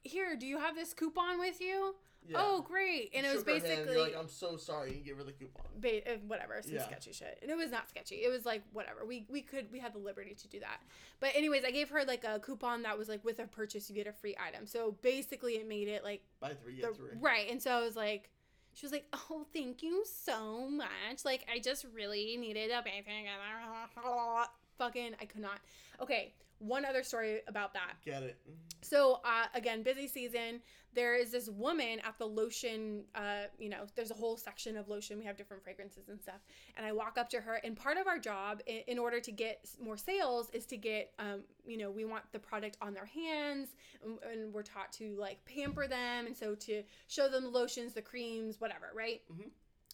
Here, 0.07 0.37
do 0.37 0.47
you 0.47 0.59
have 0.59 0.75
this 0.75 0.93
coupon 0.95 1.39
with 1.39 1.61
you? 1.61 1.95
yeah. 2.29 2.39
Oh, 2.41 2.61
great. 2.61 3.13
And 3.15 3.25
You 3.25 3.31
it 3.31 3.35
was 3.37 3.45
basically. 3.45 3.97
like, 3.99 4.17
I'm 4.19 4.29
so 4.29 4.57
sorry. 4.57 4.95
You 4.97 5.01
give 5.05 5.17
her 5.19 5.23
the 5.23 5.31
coupon. 5.33 5.65
ba- 5.81 6.11
uh, 6.13 6.17
whatever 6.27 6.61
some 6.63 6.73
Yeah. 6.73 6.85
sketchy 6.85 7.13
shit 7.13 7.39
and 7.43 7.51
it 7.51 7.57
was 7.57 7.71
not 7.71 7.89
sketchy 7.89 8.17
it 8.17 8.29
was 8.31 8.45
like 8.47 8.63
whatever 8.73 9.05
we 9.05 9.27
we 9.31 9.43
could 9.43 9.71
we 9.71 9.79
had 9.79 9.93
the 9.93 9.99
liberty 9.99 10.35
to 10.35 10.49
do 10.49 10.59
that 10.61 10.81
but 11.21 11.31
anyways 11.37 11.65
i 11.65 11.71
gave 11.71 11.91
her 11.91 12.03
like 12.05 12.25
a 12.25 12.41
coupon 12.41 12.83
that 12.83 12.97
was 12.99 13.09
like 13.09 13.23
with 13.25 13.39
a 13.39 13.47
purchase 13.47 13.89
you 13.91 13.95
get 13.95 14.07
a 14.07 14.13
free 14.13 14.35
item 14.45 14.67
so 14.67 14.97
basically 15.03 15.55
it 15.57 15.69
made 15.69 15.87
it 15.87 16.03
like 16.03 16.23
Buy 16.41 16.55
three, 16.55 16.77
the, 16.77 16.89
get 16.89 16.97
three. 16.97 17.11
right 17.21 17.49
and 17.51 17.63
so 17.63 17.71
i 17.73 17.81
was 17.83 17.95
like 17.95 18.31
she 18.73 18.87
was 18.87 18.93
like 18.93 19.05
oh 19.13 19.45
thank 19.53 19.83
you 19.83 20.03
so 20.07 20.67
much 20.69 21.25
like 21.25 21.45
i 21.55 21.59
just 21.59 21.85
really 21.95 22.37
needed 22.39 22.71
a 22.71 22.83
basic 22.83 23.05
fucking 24.79 25.15
i 25.21 25.25
could 25.27 25.41
not 25.43 25.59
okay 26.01 26.33
one 26.59 26.85
other 26.85 27.03
story 27.03 27.41
about 27.49 27.73
that 27.75 27.95
Get 28.05 28.23
it. 28.23 28.37
so 28.83 29.21
uh, 29.25 29.47
again, 29.55 29.83
busy 29.83 30.09
season. 30.09 30.61
There 30.95 31.15
is 31.15 31.31
this 31.31 31.51
woman 31.51 31.99
at 32.07 32.17
the 32.19 32.25
lotion. 32.25 33.05
Uh, 33.15 33.49
you 33.59 33.69
know, 33.69 33.85
there's 33.97 34.11
a 34.11 34.15
whole 34.15 34.39
section 34.39 34.79
of 34.79 34.89
lotion. 34.89 35.19
We 35.19 35.27
have 35.27 35.37
different 35.37 35.63
fragrances 35.63 36.09
and 36.09 36.19
stuff. 36.19 36.41
And 36.75 36.87
I 36.87 36.93
walk 36.93 37.19
up 37.19 37.29
to 37.31 37.41
her, 37.43 37.57
and 37.63 37.77
part 37.77 37.99
of 37.99 38.07
our 38.07 38.19
job, 38.19 38.63
in, 38.67 38.81
in 38.87 38.99
order 38.99 39.21
to 39.21 39.31
get 39.31 39.69
more 39.79 39.99
sales, 39.99 40.49
is 40.55 40.65
to 40.67 40.79
get, 40.79 41.13
um, 41.19 41.43
you 41.67 41.77
know, 41.77 41.91
we 41.91 42.07
want 42.07 42.25
the 42.33 42.39
product 42.39 42.79
on 42.81 42.95
their 42.95 43.05
hands, 43.05 43.69
and, 44.03 44.19
and 44.33 44.55
we're 44.55 44.63
taught 44.63 44.91
to 44.95 45.15
like 45.19 45.45
pamper 45.45 45.87
them, 45.87 46.27
and 46.27 46.35
so 46.35 46.55
to 46.55 46.83
show 47.09 47.29
them 47.29 47.43
the 47.45 47.51
lotions, 47.51 47.93
the 47.93 48.01
creams, 48.01 48.59
whatever, 48.59 48.91
right? 48.95 49.21
Mhm. 49.31 49.51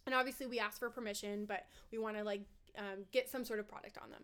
And 0.06 0.14
obviously, 0.14 0.46
we 0.46 0.60
ask 0.60 0.78
for 0.78 0.88
permission, 0.88 1.46
but 1.46 1.66
we 1.90 1.98
want 1.98 2.16
to 2.16 2.22
like 2.22 2.42
um, 2.78 3.04
get 3.10 3.28
some 3.28 3.44
sort 3.44 3.58
of 3.58 3.66
product 3.68 3.98
on 4.00 4.08
them. 4.10 4.22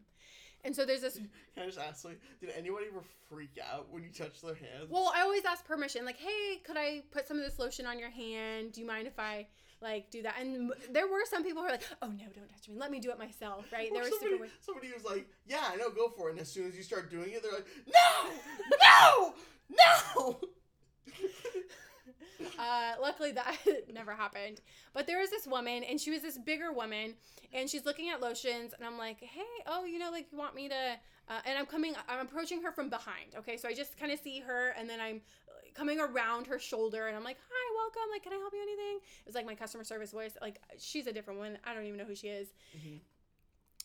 And 0.65 0.75
so 0.75 0.85
there's 0.85 1.01
this 1.01 1.15
Can 1.55 1.63
I 1.63 1.67
just 1.67 1.79
ask, 1.79 2.05
like, 2.05 2.21
did 2.41 2.51
anybody 2.57 2.87
ever 2.91 3.03
freak 3.29 3.59
out 3.73 3.89
when 3.91 4.03
you 4.03 4.11
touch 4.11 4.41
their 4.43 4.55
hands? 4.55 4.89
Well, 4.91 5.13
I 5.15 5.23
always 5.23 5.45
ask 5.45 5.65
permission, 5.65 6.05
like, 6.05 6.19
"Hey, 6.19 6.59
could 6.65 6.77
I 6.77 7.03
put 7.11 7.27
some 7.27 7.37
of 7.39 7.45
this 7.45 7.59
lotion 7.59 7.87
on 7.87 7.99
your 7.99 8.11
hand? 8.11 8.73
Do 8.73 8.81
you 8.81 8.87
mind 8.87 9.07
if 9.07 9.19
I 9.19 9.47
like 9.81 10.11
do 10.11 10.23
that?" 10.23 10.37
And 10.41 10.73
there 10.91 11.07
were 11.07 11.25
some 11.29 11.43
people 11.43 11.63
who 11.63 11.67
were 11.67 11.73
like, 11.73 11.87
"Oh 12.03 12.09
no, 12.09 12.25
don't 12.35 12.49
touch 12.49 12.69
me. 12.69 12.77
Let 12.77 12.91
me 12.91 13.01
do 13.01 13.11
it 13.11 13.19
myself." 13.19 13.67
Right? 13.73 13.91
Or 13.91 13.99
were 13.99 14.05
somebody, 14.05 14.31
super 14.31 14.41
weird. 14.41 14.51
somebody 14.61 14.93
was 14.93 15.05
like, 15.05 15.27
"Yeah, 15.47 15.65
I 15.73 15.77
know, 15.77 15.91
go 15.91 16.09
for 16.11 16.29
it." 16.29 16.33
And 16.33 16.41
as 16.41 16.49
soon 16.51 16.67
as 16.69 16.77
you 16.77 16.83
start 16.83 17.11
doing 17.11 17.31
it, 17.31 17.43
they're 17.43 17.53
like, 17.53 17.67
"No, 17.87 18.31
no, 18.83 19.35
No. 19.71 20.41
Uh, 22.59 22.95
luckily 23.01 23.33
that 23.33 23.57
never 23.93 24.13
happened. 24.15 24.61
But 24.93 25.07
there 25.07 25.19
was 25.19 25.31
this 25.31 25.47
woman, 25.47 25.83
and 25.85 26.01
she 26.01 26.11
was 26.11 26.23
this 26.23 26.39
bigger 26.39 26.73
woman, 26.73 27.15
and 27.53 27.69
she's 27.69 27.85
looking 27.85 28.11
at 28.11 28.21
lotions, 28.21 28.75
and 28.77 28.87
I'm 28.87 28.99
like, 28.99 29.21
hey, 29.21 29.43
oh, 29.67 29.85
you 29.85 29.99
know, 29.99 30.11
like 30.11 30.27
you 30.33 30.39
want 30.39 30.55
me 30.55 30.69
to, 30.69 30.75
uh, 31.29 31.41
and 31.47 31.59
I'm 31.59 31.67
coming, 31.67 31.95
I'm 32.09 32.21
approaching 32.21 32.63
her 32.63 32.73
from 32.73 32.91
behind. 32.91 33.35
Okay, 33.39 33.57
so 33.57 33.69
I 33.69 33.75
just 33.75 33.99
kind 33.99 34.13
of 34.13 34.19
see 34.19 34.41
her, 34.41 34.75
and 34.79 34.89
then 34.89 35.01
I'm 35.01 35.21
coming 35.75 36.01
around 36.01 36.47
her 36.47 36.59
shoulder, 36.59 37.07
and 37.07 37.17
I'm 37.17 37.25
like, 37.25 37.39
hi, 37.49 37.75
welcome. 37.77 38.11
Like, 38.13 38.23
can 38.23 38.33
I 38.33 38.37
help 38.37 38.53
you 38.53 38.63
anything? 38.63 38.97
It 38.97 39.27
was 39.27 39.35
like 39.35 39.47
my 39.47 39.55
customer 39.55 39.85
service 39.85 40.13
voice. 40.13 40.37
Like, 40.41 40.61
she's 40.79 41.07
a 41.07 41.13
different 41.13 41.39
one. 41.39 41.59
I 41.65 41.75
don't 41.75 41.85
even 41.85 41.99
know 41.99 42.05
who 42.05 42.17
she 42.17 42.29
is. 42.29 42.49
Mhm. 42.77 43.01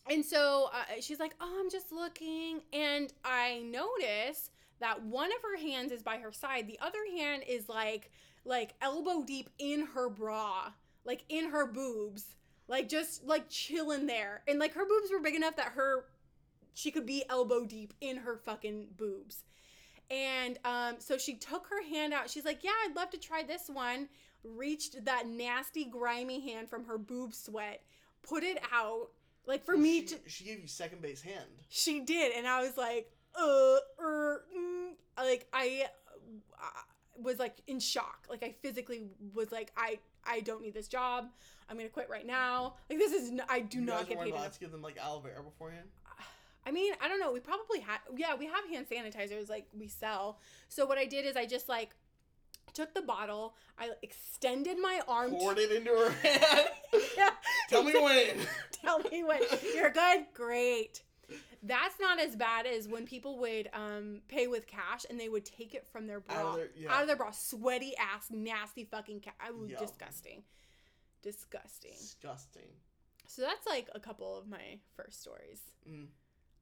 And 0.09 0.25
so 0.25 0.69
uh, 0.73 0.99
she's 0.99 1.19
like, 1.19 1.33
"Oh, 1.39 1.57
I'm 1.61 1.69
just 1.69 1.91
looking," 1.91 2.61
and 2.73 3.13
I 3.23 3.61
notice 3.65 4.51
that 4.79 5.01
one 5.01 5.31
of 5.31 5.41
her 5.43 5.57
hands 5.57 5.93
is 5.93 6.03
by 6.03 6.17
her 6.17 6.33
side, 6.33 6.67
the 6.67 6.77
other 6.81 6.99
hand 7.15 7.43
is 7.47 7.69
like 7.69 8.11
like 8.45 8.73
elbow 8.81 9.23
deep 9.23 9.49
in 9.59 9.87
her 9.93 10.09
bra, 10.09 10.71
like 11.05 11.23
in 11.29 11.49
her 11.49 11.65
boobs, 11.65 12.35
like 12.67 12.89
just 12.89 13.23
like 13.23 13.49
chilling 13.49 14.07
there, 14.07 14.41
and 14.47 14.59
like 14.59 14.73
her 14.73 14.85
boobs 14.85 15.11
were 15.11 15.19
big 15.19 15.35
enough 15.35 15.55
that 15.57 15.73
her 15.73 16.05
she 16.73 16.91
could 16.91 17.05
be 17.05 17.23
elbow 17.29 17.65
deep 17.65 17.93
in 18.01 18.17
her 18.17 18.37
fucking 18.37 18.87
boobs. 18.97 19.43
And 20.09 20.59
um, 20.65 20.95
so 20.99 21.17
she 21.17 21.35
took 21.35 21.67
her 21.67 21.83
hand 21.87 22.13
out. 22.13 22.29
She's 22.29 22.45
like, 22.45 22.63
"Yeah, 22.63 22.71
I'd 22.85 22.95
love 22.95 23.09
to 23.11 23.17
try 23.17 23.43
this 23.43 23.69
one." 23.69 24.09
Reached 24.43 25.05
that 25.05 25.25
nasty, 25.25 25.85
grimy 25.85 26.41
hand 26.41 26.69
from 26.69 26.83
her 26.85 26.97
boob 26.97 27.33
sweat, 27.33 27.81
put 28.23 28.43
it 28.43 28.59
out, 28.73 29.07
like 29.45 29.63
for 29.63 29.77
me 29.77 30.01
she, 30.01 30.05
to 30.07 30.15
She 30.27 30.43
gave 30.43 30.59
you 30.59 30.67
second 30.67 31.01
base 31.01 31.21
hand. 31.21 31.45
she 31.69 32.01
did, 32.01 32.33
and 32.33 32.47
I 32.47 32.61
was 32.61 32.77
like, 32.77 33.09
uh, 33.35 33.77
er, 33.99 34.43
mm, 34.55 34.91
like 35.17 35.47
I, 35.53 35.85
I 36.59 36.69
was 37.21 37.39
like 37.39 37.55
in 37.67 37.79
shock. 37.79 38.25
Like 38.29 38.43
I 38.43 38.53
physically 38.61 39.03
was 39.33 39.51
like, 39.51 39.71
I, 39.77 39.99
I 40.25 40.39
don't 40.41 40.61
need 40.61 40.73
this 40.73 40.87
job. 40.87 41.29
I'm 41.69 41.77
gonna 41.77 41.89
quit 41.89 42.09
right 42.09 42.25
now. 42.25 42.75
Like 42.89 42.99
this 42.99 43.11
is, 43.13 43.29
n- 43.29 43.43
I 43.49 43.61
do 43.61 43.79
you 43.79 43.85
not 43.85 44.07
get 44.07 44.19
paid 44.19 44.33
enough. 44.33 44.53
to 44.53 44.59
give 44.59 44.71
them 44.71 44.81
like 44.81 44.97
aloe 44.97 45.19
vera 45.21 45.41
beforehand. 45.43 45.87
I 46.65 46.71
mean, 46.71 46.93
I 47.01 47.09
don't 47.09 47.19
know. 47.19 47.31
We 47.33 47.41
probably 47.41 47.81
had, 47.81 47.97
yeah, 48.15 48.35
we 48.35 48.45
have 48.45 48.65
hand 48.71 48.85
sanitizers 48.89 49.49
like 49.49 49.67
we 49.77 49.87
sell. 49.87 50.39
So 50.69 50.85
what 50.85 50.97
I 50.97 51.05
did 51.05 51.25
is 51.25 51.35
I 51.35 51.45
just 51.45 51.67
like 51.67 51.89
took 52.73 52.93
the 52.93 53.01
bottle, 53.01 53.53
I 53.77 53.89
extended 54.01 54.77
my 54.81 55.01
arm. 55.07 55.31
Poured 55.31 55.57
it 55.59 55.71
into 55.71 55.91
her 55.91 56.09
hand. 56.23 56.67
yeah, 57.17 57.29
Tell 57.69 57.83
me 57.83 57.93
when. 57.93 58.47
tell 58.71 58.99
me 58.99 59.23
when 59.23 59.41
you're 59.75 59.89
good 59.91 60.25
great 60.33 61.03
that's 61.65 61.99
not 61.99 62.19
as 62.19 62.35
bad 62.35 62.65
as 62.65 62.87
when 62.87 63.05
people 63.05 63.39
would 63.39 63.69
um, 63.73 64.21
pay 64.27 64.47
with 64.47 64.67
cash 64.67 65.05
and 65.09 65.19
they 65.19 65.29
would 65.29 65.45
take 65.45 65.73
it 65.73 65.87
from 65.91 66.07
their 66.07 66.19
bra 66.19 66.35
Out 66.37 66.45
of 66.47 66.55
their- 66.55 66.69
yeah. 66.75 66.93
out 66.93 67.01
of 67.01 67.07
their 67.07 67.15
bra 67.15 67.31
sweaty 67.31 67.93
ass 67.97 68.27
nasty 68.29 68.83
fucking 68.83 69.21
cash 69.21 69.33
i 69.39 69.51
was 69.51 69.69
disgusting 69.71 70.43
disgusting 71.21 71.91
Disgusting. 71.97 72.69
so 73.27 73.41
that's 73.41 73.65
like 73.65 73.89
a 73.95 73.99
couple 73.99 74.37
of 74.37 74.47
my 74.47 74.79
first 74.95 75.21
stories 75.21 75.61
Mm, 75.89 76.07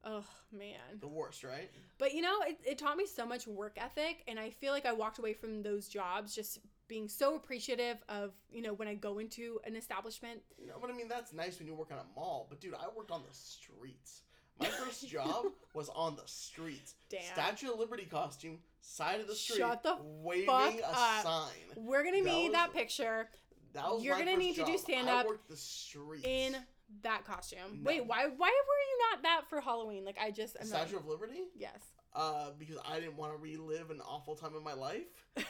oh 0.04 0.24
man 0.52 0.98
the 1.00 1.06
worst, 1.08 1.44
right? 1.44 1.70
but 1.98 2.12
you 2.12 2.22
know 2.22 2.40
it, 2.46 2.58
it 2.64 2.78
taught 2.78 2.96
me 2.96 3.06
so 3.06 3.24
much 3.26 3.46
work 3.46 3.76
ethic 3.76 4.22
and 4.28 4.38
i 4.38 4.50
feel 4.50 4.72
like 4.72 4.84
i 4.86 4.92
walked 4.92 5.18
away 5.18 5.32
from 5.32 5.62
those 5.62 5.86
jobs 5.88 6.34
just 6.34 6.58
being 6.88 7.08
so 7.08 7.36
appreciative 7.36 8.02
of 8.08 8.32
you 8.50 8.62
know 8.62 8.72
when 8.74 8.88
i 8.88 8.94
go 8.94 9.18
into 9.18 9.60
an 9.64 9.74
establishment 9.76 10.40
No, 10.66 10.74
but 10.80 10.90
I 10.90 10.92
mean 10.92 11.08
that's 11.08 11.32
nice 11.32 11.58
when 11.58 11.66
you 11.68 11.74
work 11.74 11.90
on 11.92 11.98
a 11.98 12.06
mall. 12.18 12.46
But 12.50 12.60
dude, 12.60 12.74
I 12.74 12.86
worked 12.96 13.10
on 13.12 13.22
the 13.22 13.32
streets. 13.34 14.22
My 14.62 14.68
first 14.68 15.08
job 15.08 15.46
was 15.74 15.88
on 15.90 16.16
the 16.16 16.22
streets. 16.26 16.94
Damn. 17.10 17.22
Statue 17.32 17.72
of 17.72 17.78
Liberty 17.78 18.04
costume, 18.10 18.58
side 18.80 19.20
of 19.20 19.26
the 19.26 19.34
street, 19.34 19.58
Shut 19.58 19.82
the 19.82 19.96
waving 20.02 20.46
fuck 20.46 20.74
a 20.80 20.86
up. 20.88 21.22
sign. 21.22 21.50
we're 21.76 22.04
gonna 22.04 22.22
That 22.22 22.32
need 22.32 22.44
was- 22.48 22.52
that 22.52 22.72
picture 22.72 23.28
That 23.74 23.84
was 23.92 24.04
You're 24.04 24.14
my 24.14 24.20
gonna 24.20 24.30
first 24.32 24.40
need 24.46 24.54
to 24.56 24.64
do 24.64 24.72
job. 24.72 24.80
stand-up 24.80 25.24
I 25.24 25.28
worked 25.28 25.48
the 25.48 25.56
streets. 25.56 26.26
in 26.26 26.56
that 27.02 27.24
costume. 27.24 27.58
No. 27.82 27.88
Wait, 27.88 28.04
why 28.06 28.26
why 28.26 28.48
were 28.50 28.50
you 28.50 28.98
not 29.10 29.22
that 29.22 29.42
for 29.48 29.60
Halloween? 29.60 30.04
Like 30.04 30.18
I 30.20 30.30
just 30.30 30.56
I'm 30.60 30.68
not- 30.68 30.80
Statue 30.88 30.98
of 30.98 31.06
Liberty. 31.06 31.44
yes. 31.56 31.80
Uh, 32.14 32.50
because 32.58 32.76
I 32.86 33.00
didn't 33.00 33.16
want 33.16 33.32
to 33.32 33.38
relive 33.38 33.90
an 33.90 34.02
awful 34.02 34.36
time 34.36 34.54
in 34.56 34.62
my 34.62 34.74
life. 34.74 35.04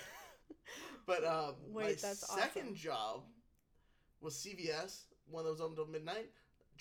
But 1.04 1.24
uh, 1.24 1.52
my 1.74 1.86
Wait, 1.86 2.00
that's 2.00 2.20
second 2.32 2.62
awesome. 2.62 2.74
job 2.76 3.22
was 4.20 4.34
CVS, 4.36 5.02
one 5.28 5.44
that 5.44 5.50
was 5.50 5.60
open 5.60 5.72
until 5.72 5.86
midnight. 5.92 6.30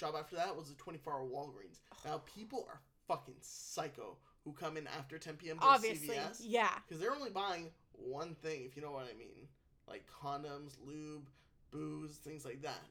Job 0.02 0.16
after 0.18 0.36
that 0.36 0.56
was 0.56 0.72
a 0.72 0.76
24 0.76 1.14
hour 1.14 1.22
Walgreens. 1.24 1.78
Now, 2.04 2.24
people 2.26 2.66
are 2.68 2.82
fucking 3.08 3.36
psycho 3.40 4.18
who 4.44 4.52
come 4.52 4.76
in 4.76 4.88
after 4.88 5.20
10 5.20 5.36
p.m. 5.36 5.60
to 5.60 5.64
Obviously, 5.64 6.16
CVS 6.16 6.42
yeah. 6.42 6.72
because 6.88 7.00
they're 7.00 7.14
only 7.14 7.30
buying 7.30 7.70
one 7.94 8.34
thing, 8.34 8.64
if 8.66 8.76
you 8.76 8.82
know 8.82 8.92
what 8.92 9.08
I 9.14 9.16
mean, 9.16 9.48
like 9.88 10.04
condoms, 10.12 10.78
lube, 10.84 11.30
booze, 11.70 12.16
things 12.16 12.44
like 12.46 12.64
that. 12.64 12.82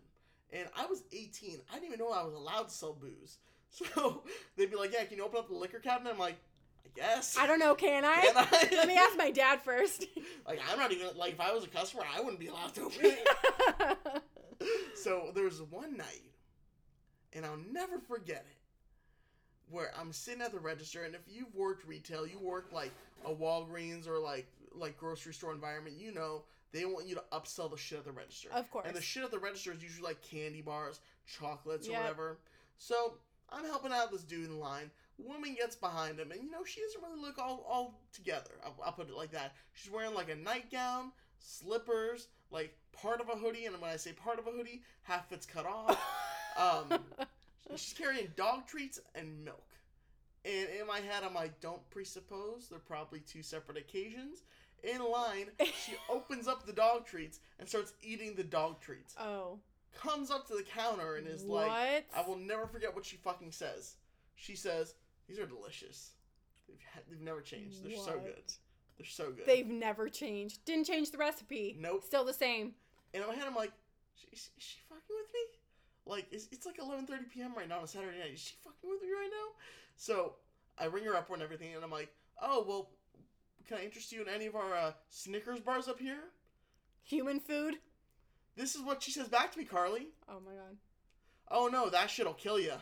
And 0.53 0.69
I 0.77 0.87
was 0.87 1.03
18. 1.13 1.59
I 1.69 1.75
didn't 1.75 1.87
even 1.89 1.99
know 1.99 2.13
I 2.13 2.23
was 2.23 2.35
allowed 2.35 2.69
to 2.69 2.75
sell 2.75 2.93
booze. 2.93 3.39
So 3.95 4.25
they'd 4.57 4.69
be 4.69 4.77
like, 4.77 4.93
"Yeah, 4.93 5.05
can 5.05 5.17
you 5.17 5.25
open 5.25 5.39
up 5.39 5.49
the 5.49 5.55
liquor 5.55 5.79
cabinet?" 5.79 6.11
I'm 6.11 6.19
like, 6.19 6.35
"I 6.85 6.89
guess." 6.93 7.37
I 7.39 7.47
don't 7.47 7.61
know. 7.61 7.77
Can 7.77 8.05
I? 8.05 8.21
Can 8.21 8.37
I? 8.37 8.69
Let 8.73 8.89
me 8.89 8.97
ask 8.97 9.17
my 9.17 9.31
dad 9.31 9.63
first. 9.63 10.07
Like 10.47 10.59
I'm 10.69 10.77
not 10.77 10.91
even 10.91 11.07
like 11.17 11.35
if 11.35 11.41
I 11.41 11.53
was 11.53 11.63
a 11.63 11.69
customer, 11.69 12.03
I 12.13 12.21
wouldn't 12.21 12.41
be 12.41 12.49
allowed 12.49 12.75
to 12.75 12.81
open 12.83 12.99
it. 13.03 14.23
so 14.97 15.31
there 15.33 15.45
was 15.45 15.63
one 15.63 15.97
night, 15.97 16.23
and 17.33 17.45
I'll 17.45 17.61
never 17.73 17.99
forget 17.99 18.45
it, 18.49 18.59
where 19.71 19.93
I'm 19.99 20.13
sitting 20.13 20.43
at 20.43 20.53
the 20.53 20.59
register, 20.59 21.05
and 21.05 21.15
if 21.15 21.23
you've 21.29 21.55
worked 21.55 21.87
retail, 21.87 22.27
you 22.27 22.39
work 22.39 22.71
like 22.73 22.93
a 23.25 23.31
Walgreens 23.31 24.09
or 24.09 24.19
like 24.19 24.47
like 24.75 24.97
grocery 24.97 25.35
store 25.35 25.53
environment, 25.53 25.97
you 25.99 26.13
know 26.13 26.43
they 26.73 26.85
want 26.85 27.07
you 27.07 27.17
to 27.17 27.25
upsell 27.33 27.71
the 27.71 27.77
shit 27.77 27.99
at 27.99 28.05
the 28.05 28.13
register. 28.13 28.49
of 28.53 28.71
course. 28.71 28.87
And 28.87 28.97
the 28.97 29.03
shit 29.03 29.25
at 29.25 29.31
the 29.31 29.39
register 29.39 29.73
is 29.73 29.83
usually 29.83 30.07
like 30.07 30.23
candy 30.23 30.63
bars, 30.63 31.01
chocolates, 31.27 31.89
or 31.89 31.93
whatever. 31.93 32.39
So 32.79 33.15
I'm 33.51 33.65
helping 33.65 33.93
out 33.93 34.13
this 34.13 34.23
dude 34.23 34.47
in 34.47 34.59
line. 34.61 34.91
Woman 35.19 35.55
gets 35.55 35.77
behind 35.77 36.19
him, 36.19 36.31
and 36.31 36.43
you 36.43 36.51
know 36.51 36.65
she 36.65 36.81
doesn't 36.81 37.03
really 37.03 37.21
look 37.21 37.39
all 37.39 37.65
all 37.69 38.01
together. 38.13 38.53
I'll, 38.65 38.77
I'll 38.85 38.93
put 38.93 39.09
it 39.09 39.17
like 39.17 39.33
that. 39.33 39.55
She's 39.75 39.93
wearing 39.93 40.15
like 40.15 40.31
a 40.31 40.37
nightgown, 40.37 41.13
slippers, 41.39 42.29
like 42.51 42.75
part 42.93 43.21
of 43.21 43.29
a 43.29 43.37
hoodie, 43.37 43.67
and 43.67 43.79
when 43.81 43.91
I 43.91 43.97
say 43.97 44.13
part 44.13 44.39
of 44.39 44.47
a 44.47 44.51
hoodie, 44.51 44.83
half 45.03 45.33
it's 45.33 45.47
cut 45.47 45.67
off. 45.67 46.01
Um, 46.61 46.99
she's 47.77 47.95
carrying 47.97 48.29
dog 48.37 48.67
treats 48.67 49.01
and 49.15 49.45
milk. 49.45 49.67
And 50.45 50.69
in 50.81 50.87
my 50.87 51.01
head, 51.01 51.23
I'm 51.25 51.35
like, 51.35 51.61
don't 51.61 51.89
presuppose 51.91 52.69
they're 52.69 52.79
probably 52.79 53.21
two 53.21 53.43
separate 53.43 53.79
occasions. 53.79 54.43
In 54.83 55.03
line, 55.11 55.47
she 55.85 55.93
opens 56.11 56.49
up 56.49 56.65
the 56.67 56.73
dog 56.73 57.07
treats 57.07 57.41
and 57.59 57.69
starts 57.69 57.93
eating 58.03 58.35
the 58.35 58.45
dog 58.45 58.81
treats. 58.81 59.15
oh. 59.19 59.59
Comes 59.93 60.31
up 60.31 60.47
to 60.47 60.55
the 60.55 60.63
counter 60.63 61.17
and 61.17 61.27
is 61.27 61.43
what? 61.43 61.67
like, 61.67 62.07
I 62.17 62.23
will 62.27 62.37
never 62.39 62.69
forget 62.69 62.95
what 62.95 63.05
she 63.05 63.17
fucking 63.17 63.51
says. 63.51 63.97
She 64.37 64.55
says, 64.55 64.95
"These 65.29 65.41
are 65.41 65.47
delicious. 65.47 66.13
They've, 66.69 66.79
ha- 66.95 67.01
they've 67.11 67.21
never 67.21 67.41
changed. 67.41 67.85
They're 67.85 67.99
so 67.99 68.21
good. 68.21 68.45
They're 68.97 69.07
so 69.07 69.33
good." 69.33 69.47
They've 69.47 69.67
never 69.67 70.09
changed. 70.09 70.65
Didn't 70.65 70.87
change 70.87 71.11
the 71.11 71.19
recipe. 71.19 71.77
Nope. 71.77 72.05
Still 72.05 72.25
the 72.25 72.33
same. 72.33 72.75
And 73.13 73.25
in 73.25 73.29
my 73.29 73.35
head, 73.35 73.49
I'm 73.49 73.57
like, 73.57 73.73
"Is, 74.33 74.51
is 74.57 74.65
she 74.65 74.79
fucking? 74.89 75.10
Like, 76.11 76.27
it's, 76.33 76.49
it's 76.51 76.67
like 76.67 76.79
11:30 76.79 77.31
p.m. 77.33 77.55
right 77.57 77.69
now 77.69 77.79
on 77.79 77.85
a 77.85 77.87
Saturday 77.87 78.19
night. 78.19 78.33
Is 78.35 78.41
she 78.41 78.55
fucking 78.65 78.91
with 78.91 79.01
me 79.01 79.09
right 79.09 79.31
now?" 79.31 79.55
So 79.97 80.35
I 80.77 80.87
ring 80.87 81.05
her 81.05 81.17
up 81.17 81.31
and 81.31 81.41
everything, 81.41 81.73
and 81.75 81.85
I'm 81.85 81.91
like, 81.91 82.13
"Oh 82.43 82.65
well, 82.67 82.91
can 83.69 83.79
I 83.79 83.85
interest 83.85 84.11
you 84.11 84.21
in 84.21 84.29
any 84.29 84.47
of 84.47 84.57
our 84.57 84.75
uh, 84.75 84.93
Snickers 85.09 85.61
bars 85.61 85.87
up 85.87 86.01
here?" 86.01 86.19
Human 87.05 87.39
food. 87.39 87.77
This 88.57 88.75
is 88.75 88.83
what 88.83 89.03
she 89.03 89.13
says 89.13 89.29
back 89.29 89.53
to 89.53 89.59
me, 89.59 89.65
Carly. 89.65 90.09
Oh 90.29 90.41
my 90.45 90.53
god. 90.53 90.77
Oh 91.49 91.69
no, 91.69 91.89
that 91.91 92.11
shit'll 92.11 92.35
kill 92.35 92.59
you. 92.59 92.75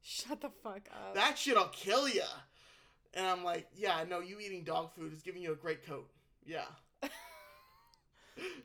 Shut 0.00 0.40
the 0.40 0.50
fuck 0.62 0.88
up. 0.92 1.14
That 1.14 1.36
shit'll 1.36 1.68
kill 1.72 2.08
you. 2.08 2.22
And 3.14 3.26
I'm 3.26 3.42
like, 3.42 3.66
yeah, 3.74 4.04
no, 4.08 4.20
you 4.20 4.38
eating 4.38 4.64
dog 4.64 4.94
food 4.94 5.12
is 5.12 5.22
giving 5.22 5.42
you 5.42 5.52
a 5.52 5.56
great 5.56 5.86
coat. 5.86 6.08
Yeah. 6.44 6.66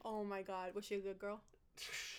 oh 0.06 0.24
my 0.24 0.42
god. 0.44 0.76
Was 0.76 0.86
she 0.86 0.96
a 0.96 1.00
good 1.00 1.18
girl? 1.18 1.42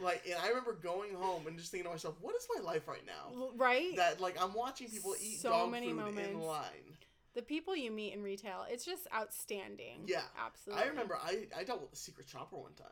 Like, 0.00 0.22
and 0.26 0.36
I 0.42 0.48
remember 0.48 0.72
going 0.74 1.14
home 1.14 1.46
and 1.46 1.58
just 1.58 1.70
thinking 1.70 1.84
to 1.84 1.90
myself, 1.90 2.16
what 2.20 2.34
is 2.36 2.46
my 2.56 2.62
life 2.62 2.88
right 2.88 3.04
now? 3.06 3.50
Right? 3.56 3.94
That 3.96 4.20
like 4.20 4.40
I'm 4.42 4.54
watching 4.54 4.88
people 4.88 5.14
eat 5.20 5.40
So 5.40 5.50
dog 5.50 5.70
many 5.70 5.86
food 5.86 5.90
in 5.92 5.96
moments. 5.96 6.44
line. 6.46 6.96
the 7.34 7.42
people 7.42 7.76
you 7.76 7.90
meet 7.90 8.12
in 8.14 8.22
retail, 8.22 8.64
it's 8.68 8.84
just 8.84 9.06
outstanding. 9.14 10.02
Yeah. 10.06 10.22
Absolutely. 10.44 10.84
I 10.84 10.88
remember 10.88 11.18
I, 11.22 11.46
I 11.58 11.64
dealt 11.64 11.80
with 11.82 11.92
a 11.92 11.96
secret 11.96 12.28
shopper 12.28 12.56
one 12.56 12.72
time. 12.74 12.88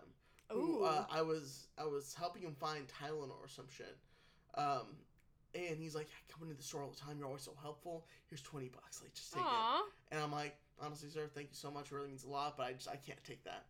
Ooh. 0.53 0.79
Who, 0.79 0.85
uh, 0.85 1.05
I 1.11 1.23
was 1.23 1.67
I 1.79 1.85
was 1.85 2.15
helping 2.19 2.43
him 2.43 2.55
find 2.59 2.85
Tylenol 2.89 3.39
or 3.41 3.49
some 3.49 3.67
shit. 3.69 3.97
Um, 4.55 4.97
and 5.55 5.79
he's 5.79 5.95
like, 5.95 6.07
I 6.09 6.33
come 6.33 6.43
into 6.43 6.57
the 6.57 6.63
store 6.63 6.83
all 6.83 6.91
the 6.91 6.97
time. 6.97 7.17
You're 7.19 7.27
always 7.27 7.43
so 7.43 7.53
helpful. 7.61 8.07
Here's 8.29 8.43
twenty 8.43 8.69
bucks. 8.69 9.01
Like, 9.03 9.15
just 9.15 9.33
take 9.33 9.43
it. 9.43 9.47
Aw. 9.47 9.83
And 10.13 10.21
I'm 10.23 10.33
like, 10.33 10.57
honestly, 10.81 11.09
sir, 11.11 11.29
thank 11.35 11.49
you 11.51 11.57
so 11.57 11.71
much. 11.71 11.87
It 11.91 11.95
really 11.95 12.09
means 12.09 12.25
a 12.25 12.29
lot, 12.29 12.57
but 12.57 12.67
I 12.67 12.73
just 12.73 12.89
I 12.89 12.97
can't 12.97 13.23
take 13.25 13.45
that. 13.45 13.67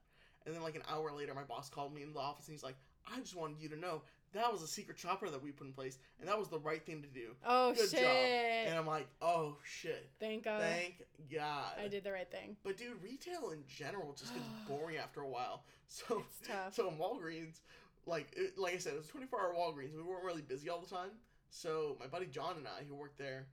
And 0.47 0.55
then 0.55 0.63
like 0.63 0.77
an 0.77 0.83
hour 0.91 1.13
later, 1.13 1.35
my 1.35 1.43
boss 1.43 1.69
called 1.69 1.95
me 1.95 2.03
in 2.03 2.13
the 2.13 2.21
office 2.21 2.47
and 2.49 2.55
he's 2.55 2.63
like, 2.63 2.77
I 3.15 3.21
just 3.21 3.37
wanted 3.37 3.59
you 3.61 3.69
to 3.71 3.77
know 3.79 4.03
that 4.35 4.53
was 4.53 4.63
a 4.63 4.67
secret 4.67 4.97
chopper 4.99 5.29
that 5.31 5.43
we 5.43 5.51
put 5.53 5.67
in 5.67 5.73
place, 5.73 5.99
and 6.21 6.29
that 6.29 6.39
was 6.39 6.49
the 6.49 6.59
right 6.59 6.85
thing 6.85 7.01
to 7.03 7.09
do. 7.09 7.35
Oh 7.47 7.73
Good 7.73 7.91
shit! 7.91 8.01
job. 8.01 8.69
And 8.69 8.79
I'm 8.79 8.87
like, 8.87 9.07
oh 9.23 9.57
shit, 9.65 10.09
Thank 10.21 10.45
God. 10.45 10.61
thank 10.61 11.03
God. 11.35 11.73
I 11.83 11.89
did 11.89 12.05
the 12.05 12.13
right 12.13 12.31
thing. 12.31 12.57
But 12.63 12.77
dude, 12.77 13.03
retail 13.03 13.51
in 13.51 13.65
general 13.67 14.15
just 14.19 14.35
gets 14.35 14.45
boring 14.69 14.97
after 14.99 15.21
a 15.23 15.29
while. 15.29 15.63
So 15.87 16.23
It's 16.29 16.47
tough. 16.47 16.75
so 16.75 16.89
in 16.89 16.97
Walgreens, 16.97 17.61
like 18.07 18.27
it, 18.37 18.59
like 18.59 18.75
I 18.75 18.79
said, 18.79 18.93
it 18.93 18.99
was 18.99 19.07
24 19.09 19.41
hour 19.41 19.55
Walgreens. 19.55 19.95
We 19.97 20.03
weren't 20.03 20.25
really 20.25 20.43
busy 20.43 20.69
all 20.69 20.81
the 20.81 20.87
time. 20.95 21.11
So 21.51 21.97
my 21.99 22.07
buddy 22.07 22.27
John 22.27 22.57
and 22.59 22.67
I, 22.67 22.85
who 22.87 22.95
worked 22.95 23.17
there, 23.19 23.47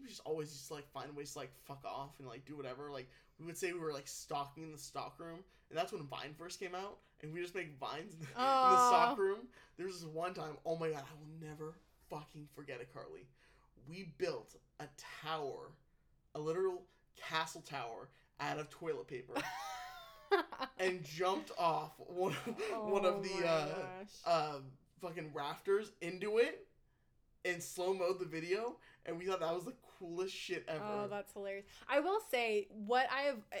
we 0.00 0.08
just 0.08 0.22
always 0.24 0.50
just 0.50 0.70
like 0.70 0.90
find 0.92 1.14
ways 1.14 1.32
to 1.34 1.40
like 1.40 1.50
fuck 1.66 1.84
off 1.84 2.12
and 2.18 2.26
like 2.26 2.46
do 2.46 2.56
whatever. 2.56 2.90
Like 2.90 3.10
we 3.38 3.46
would 3.46 3.56
say 3.56 3.72
we 3.72 3.78
were 3.78 3.92
like 3.92 4.08
stalking 4.08 4.64
in 4.64 4.72
the 4.72 4.78
stock 4.78 5.14
room, 5.18 5.40
and 5.70 5.78
that's 5.78 5.92
when 5.92 6.06
Vine 6.06 6.34
first 6.36 6.60
came 6.60 6.74
out, 6.74 6.98
and 7.22 7.32
we 7.32 7.40
just 7.40 7.54
make 7.54 7.78
vines 7.78 8.14
in 8.14 8.20
the, 8.20 8.26
in 8.26 8.34
the 8.36 8.88
stock 8.88 9.18
room. 9.18 9.48
There 9.76 9.86
was 9.86 10.00
this 10.00 10.08
one 10.08 10.34
time, 10.34 10.56
oh 10.64 10.76
my 10.76 10.90
god, 10.90 11.02
I 11.02 11.14
will 11.18 11.48
never 11.48 11.74
fucking 12.10 12.48
forget 12.54 12.80
it, 12.80 12.92
Carly. 12.92 13.26
We 13.88 14.12
built 14.18 14.56
a 14.80 14.86
tower, 15.24 15.70
a 16.34 16.38
literal 16.38 16.82
castle 17.16 17.62
tower 17.62 18.08
out 18.40 18.58
of 18.58 18.70
toilet 18.70 19.08
paper 19.08 19.34
and 20.78 21.02
jumped 21.04 21.50
off 21.58 21.92
one, 21.98 22.32
one 22.32 23.04
Oh 23.04 23.14
of 23.16 23.22
the 23.22 23.46
uh, 23.46 23.68
uh, 24.26 24.58
fucking 25.00 25.30
rafters 25.32 25.92
into 26.00 26.38
it 26.38 26.66
and 27.44 27.62
slow 27.62 27.94
mode 27.94 28.18
the 28.18 28.26
video, 28.26 28.76
and 29.08 29.18
we 29.18 29.24
thought 29.26 29.40
that 29.40 29.52
was 29.54 29.64
the 29.64 29.74
coolest 29.98 30.34
shit 30.34 30.64
ever. 30.68 30.84
Oh, 30.84 31.06
that's 31.08 31.32
hilarious. 31.32 31.64
I 31.88 31.98
will 32.00 32.20
say 32.30 32.68
what 32.70 33.06
I 33.12 33.22
have 33.22 33.38
uh, 33.52 33.56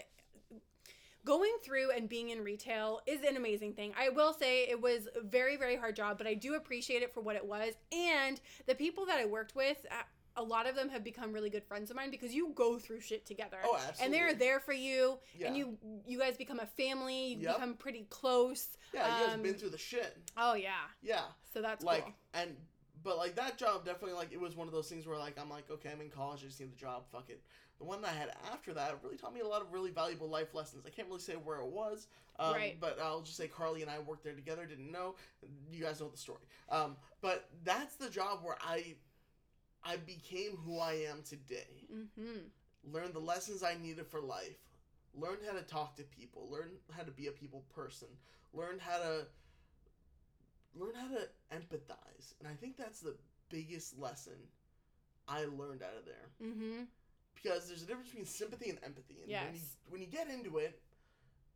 going 1.24 1.52
through 1.64 1.90
and 1.90 2.08
being 2.08 2.30
in 2.30 2.42
retail 2.42 3.00
is 3.06 3.20
an 3.28 3.36
amazing 3.36 3.72
thing. 3.74 3.92
I 3.98 4.08
will 4.10 4.32
say 4.32 4.64
it 4.68 4.80
was 4.80 5.08
a 5.16 5.20
very 5.22 5.56
very 5.56 5.76
hard 5.76 5.96
job, 5.96 6.18
but 6.18 6.26
I 6.26 6.34
do 6.34 6.54
appreciate 6.54 7.02
it 7.02 7.12
for 7.12 7.20
what 7.20 7.36
it 7.36 7.44
was. 7.44 7.74
And 7.92 8.40
the 8.66 8.74
people 8.74 9.06
that 9.06 9.18
I 9.18 9.24
worked 9.26 9.54
with, 9.56 9.84
uh, 9.90 10.02
a 10.36 10.42
lot 10.42 10.68
of 10.68 10.76
them 10.76 10.88
have 10.90 11.02
become 11.02 11.32
really 11.32 11.50
good 11.50 11.64
friends 11.64 11.90
of 11.90 11.96
mine 11.96 12.12
because 12.12 12.32
you 12.32 12.52
go 12.54 12.78
through 12.78 13.00
shit 13.00 13.26
together. 13.26 13.58
oh, 13.64 13.74
absolutely. 13.76 14.04
And 14.04 14.14
they're 14.14 14.34
there 14.38 14.60
for 14.60 14.72
you, 14.72 15.18
Yeah. 15.36 15.48
and 15.48 15.56
you 15.56 15.76
you 16.06 16.18
guys 16.18 16.36
become 16.36 16.60
a 16.60 16.66
family. 16.66 17.32
You 17.34 17.40
Yep. 17.48 17.54
become 17.56 17.74
pretty 17.74 18.06
close. 18.10 18.76
yeah, 18.94 19.18
you 19.18 19.24
guys 19.26 19.34
um, 19.34 19.42
been 19.42 19.54
through 19.54 19.70
the 19.70 19.78
shit. 19.78 20.16
Oh 20.36 20.54
yeah, 20.54 20.70
Yeah, 21.02 21.24
so 21.52 21.60
that's 21.60 21.82
like 21.84 22.04
cool. 22.04 22.14
and 22.34 22.56
but 23.02 23.16
like 23.18 23.34
that 23.36 23.58
job 23.58 23.84
definitely 23.84 24.16
like 24.16 24.32
it 24.32 24.40
was 24.40 24.56
one 24.56 24.66
of 24.66 24.72
those 24.72 24.88
things 24.88 25.06
where 25.06 25.18
like 25.18 25.38
I'm 25.40 25.50
like 25.50 25.70
okay 25.70 25.90
I'm 25.92 26.00
in 26.00 26.10
college 26.10 26.40
I 26.42 26.46
just 26.46 26.60
need 26.60 26.72
the 26.72 26.76
job 26.76 27.04
fuck 27.12 27.28
it. 27.30 27.42
The 27.78 27.84
one 27.84 28.02
that 28.02 28.10
I 28.10 28.14
had 28.14 28.30
after 28.52 28.74
that 28.74 28.98
really 29.04 29.16
taught 29.16 29.32
me 29.32 29.40
a 29.40 29.46
lot 29.46 29.62
of 29.62 29.72
really 29.72 29.90
valuable 29.92 30.28
life 30.28 30.52
lessons. 30.52 30.84
I 30.84 30.90
can't 30.90 31.06
really 31.06 31.20
say 31.20 31.34
where 31.34 31.58
it 31.60 31.66
was, 31.68 32.08
um, 32.40 32.54
Right. 32.54 32.76
but 32.80 32.98
I'll 33.00 33.20
just 33.20 33.36
say 33.36 33.46
Carly 33.46 33.82
and 33.82 33.90
I 33.90 34.00
worked 34.00 34.24
there 34.24 34.34
together. 34.34 34.66
Didn't 34.66 34.90
know. 34.90 35.14
You 35.70 35.84
guys 35.84 36.00
know 36.00 36.08
the 36.08 36.16
story. 36.18 36.42
Um, 36.70 36.96
but 37.20 37.48
that's 37.62 37.94
the 37.94 38.10
job 38.10 38.40
where 38.42 38.56
I 38.60 38.96
I 39.84 39.96
became 39.96 40.56
who 40.56 40.80
I 40.80 40.94
am 41.08 41.22
today. 41.22 41.86
Mm-hmm. 41.94 42.92
Learned 42.92 43.14
the 43.14 43.20
lessons 43.20 43.62
I 43.62 43.76
needed 43.80 44.08
for 44.08 44.20
life. 44.20 44.58
Learned 45.14 45.38
how 45.46 45.56
to 45.56 45.62
talk 45.62 45.94
to 45.96 46.02
people. 46.02 46.48
Learn 46.50 46.70
how 46.96 47.04
to 47.04 47.12
be 47.12 47.28
a 47.28 47.32
people 47.32 47.64
person. 47.74 48.08
Learned 48.52 48.80
how 48.80 48.98
to 48.98 49.26
learn 50.78 50.94
how 50.94 51.08
to 51.08 51.28
empathize. 51.54 52.34
And 52.40 52.48
I 52.48 52.54
think 52.54 52.76
that's 52.76 53.00
the 53.00 53.16
biggest 53.50 53.98
lesson 53.98 54.34
I 55.26 55.40
learned 55.44 55.82
out 55.82 55.96
of 55.98 56.04
there. 56.04 56.28
Mm-hmm. 56.42 56.82
Because 57.34 57.68
there's 57.68 57.82
a 57.82 57.86
difference 57.86 58.08
between 58.08 58.26
sympathy 58.26 58.70
and 58.70 58.78
empathy. 58.84 59.18
And 59.22 59.30
when 59.46 59.54
you 59.54 59.60
when 59.90 60.00
you 60.00 60.06
get 60.08 60.28
into 60.28 60.58
it 60.58 60.80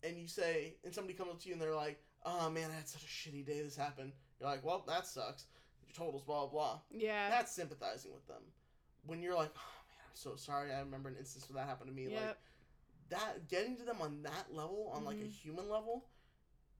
and 0.04 0.16
you 0.18 0.28
say 0.28 0.74
and 0.84 0.94
somebody 0.94 1.14
comes 1.14 1.30
up 1.30 1.40
to 1.40 1.48
you 1.48 1.54
and 1.54 1.62
they're 1.62 1.74
like, 1.74 2.00
Oh 2.24 2.48
man, 2.50 2.70
I 2.70 2.74
had 2.76 2.88
such 2.88 3.02
a 3.02 3.06
shitty 3.06 3.44
day 3.44 3.60
this 3.62 3.76
happened. 3.76 4.12
You're 4.40 4.48
like, 4.48 4.64
Well, 4.64 4.84
that 4.86 5.06
sucks. 5.06 5.46
You 5.86 5.92
told 5.92 6.14
us 6.14 6.22
blah 6.22 6.46
blah 6.46 6.50
blah. 6.50 6.80
Yeah. 6.90 7.28
That's 7.30 7.50
sympathizing 7.52 8.12
with 8.12 8.26
them. 8.28 8.42
When 9.06 9.20
you're 9.22 9.34
like, 9.34 9.50
Oh 9.56 9.74
man, 9.88 9.98
I'm 10.08 10.14
so 10.14 10.36
sorry. 10.36 10.72
I 10.72 10.78
remember 10.80 11.08
an 11.08 11.16
instance 11.18 11.48
where 11.50 11.60
that 11.62 11.68
happened 11.68 11.90
to 11.90 11.96
me. 11.96 12.06
Like 12.06 12.14
Yep. 12.20 12.38
that 13.10 13.48
getting 13.48 13.76
to 13.78 13.84
them 13.84 13.96
on 14.00 14.22
that 14.22 14.46
level, 14.54 14.92
on 14.94 15.04
like 15.04 15.16
a 15.18 15.24
Mhm. 15.24 15.32
human 15.32 15.68
level, 15.68 16.06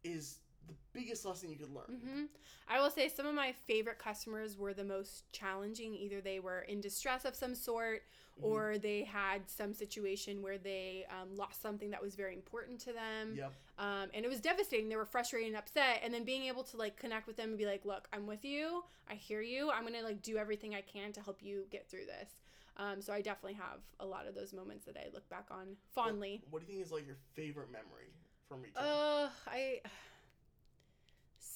is 0.04 0.38
the 0.68 0.74
biggest 0.92 1.24
lesson 1.24 1.50
you 1.50 1.56
could 1.56 1.72
learn. 1.72 2.00
hmm 2.04 2.24
I 2.68 2.80
will 2.80 2.90
say 2.90 3.08
some 3.08 3.26
of 3.26 3.34
my 3.34 3.52
favorite 3.66 3.98
customers 3.98 4.56
were 4.56 4.72
the 4.72 4.84
most 4.84 5.30
challenging. 5.32 5.94
Either 5.94 6.20
they 6.20 6.40
were 6.40 6.60
in 6.60 6.80
distress 6.80 7.24
of 7.24 7.34
some 7.34 7.54
sort, 7.54 8.02
Mhm. 8.40 8.44
or 8.44 8.78
they 8.78 9.04
had 9.04 9.50
some 9.50 9.74
situation 9.74 10.40
where 10.40 10.56
they 10.58 11.04
um, 11.10 11.36
lost 11.36 11.60
something 11.60 11.90
that 11.90 12.00
was 12.00 12.14
very 12.14 12.34
important 12.34 12.80
to 12.80 12.92
them. 12.92 13.34
Yep. 13.36 13.52
Um, 13.78 14.10
and 14.14 14.24
it 14.24 14.28
was 14.28 14.40
devastating. 14.40 14.88
They 14.88 14.96
were 14.96 15.04
frustrated 15.04 15.48
and 15.48 15.56
upset. 15.56 16.00
And 16.02 16.14
then 16.14 16.24
being 16.24 16.44
able 16.44 16.62
to 16.64 16.76
like 16.78 16.96
connect 16.96 17.26
with 17.26 17.36
them 17.36 17.50
and 17.50 17.58
be 17.58 17.66
like, 17.66 17.84
look, 17.84 18.08
I'm 18.12 18.26
with 18.26 18.44
you. 18.44 18.84
I 19.08 19.14
hear 19.16 19.42
you. 19.42 19.70
I'm 19.70 19.82
going 19.82 19.94
to 19.94 20.02
like 20.02 20.22
do 20.22 20.38
everything 20.38 20.74
I 20.74 20.80
can 20.80 21.12
to 21.12 21.20
help 21.20 21.42
you 21.42 21.66
get 21.70 21.90
through 21.90 22.06
this. 22.06 22.30
Um, 22.78 23.02
so 23.02 23.12
I 23.12 23.20
definitely 23.20 23.58
have 23.58 23.80
a 24.00 24.06
lot 24.06 24.26
of 24.26 24.34
those 24.34 24.54
moments 24.54 24.86
that 24.86 24.96
I 24.96 25.08
look 25.12 25.28
back 25.28 25.48
on 25.50 25.76
fondly. 25.94 26.42
What 26.48 26.60
do 26.60 26.66
you 26.72 26.78
think 26.78 26.86
is 26.86 26.92
like 26.92 27.06
your 27.06 27.18
favorite 27.34 27.70
memory 27.70 28.14
from 28.48 28.62
retail? 28.62 28.82
Uh, 28.82 29.28
I 29.46 29.80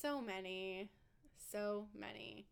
so 0.06 0.20
many, 0.20 0.88
so 1.50 1.86
many. 1.98 2.46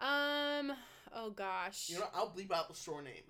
Um. 0.00 0.72
Oh 1.12 1.30
gosh. 1.30 1.88
you 1.88 1.98
know, 1.98 2.06
I'll 2.14 2.28
bleep 2.30 2.52
out 2.52 2.68
the 2.68 2.74
store 2.74 3.02
name. 3.02 3.24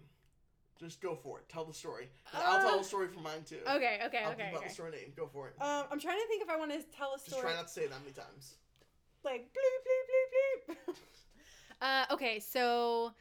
Just 0.79 1.01
go 1.01 1.15
for 1.15 1.39
it. 1.39 1.49
Tell 1.49 1.65
the 1.65 1.73
story. 1.73 2.09
And 2.35 2.43
I'll 2.43 2.61
tell 2.61 2.77
Uh, 2.79 2.81
a 2.81 2.85
story 2.85 3.09
from 3.09 3.23
mine 3.23 3.43
too. 3.49 3.61
Okay. 3.67 4.01
Okay. 4.07 4.19
I'll 4.25 4.33
Okay. 4.33 4.51
bleep 4.53 4.57
out 4.57 4.65
the 4.65 4.71
store 4.71 4.91
name. 4.91 5.13
Go 5.17 5.27
for 5.29 5.49
it. 5.49 5.55
Um, 5.63 5.87
I'm 5.91 6.01
trying 6.01 6.19
to 6.21 6.27
think 6.27 6.43
if 6.43 6.51
I 6.51 6.57
want 6.57 6.73
to 6.73 6.83
tell 6.97 7.15
a 7.15 7.19
story. 7.19 7.41
Just 7.41 7.43
try 7.43 7.55
not 7.55 7.67
to 7.69 7.73
say 7.73 7.83
it 7.85 7.91
that 7.91 8.01
many 8.01 8.13
times. 8.13 8.57
like 9.25 9.49
bleep 9.55 9.79
bleep 9.87 10.75
bleep 10.75 10.77
bleep. 10.89 10.97
uh. 11.81 12.15
Okay. 12.15 12.41
So. 12.41 13.13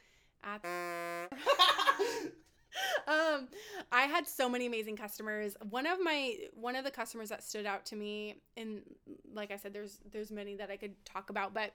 At 0.42 0.60
um 3.08 3.48
i 3.92 4.02
had 4.02 4.26
so 4.26 4.48
many 4.48 4.66
amazing 4.66 4.96
customers. 4.96 5.56
One 5.70 5.86
of 5.86 5.98
my 6.02 6.36
one 6.54 6.76
of 6.76 6.84
the 6.84 6.90
customers 6.90 7.28
that 7.28 7.42
stood 7.42 7.66
out 7.66 7.86
to 7.86 7.96
me 7.96 8.36
and 8.56 8.82
like 9.32 9.50
i 9.50 9.56
said 9.56 9.72
there's 9.72 10.00
there's 10.10 10.30
many 10.30 10.56
that 10.56 10.70
i 10.70 10.76
could 10.76 10.94
talk 11.04 11.30
about 11.30 11.54
but 11.54 11.72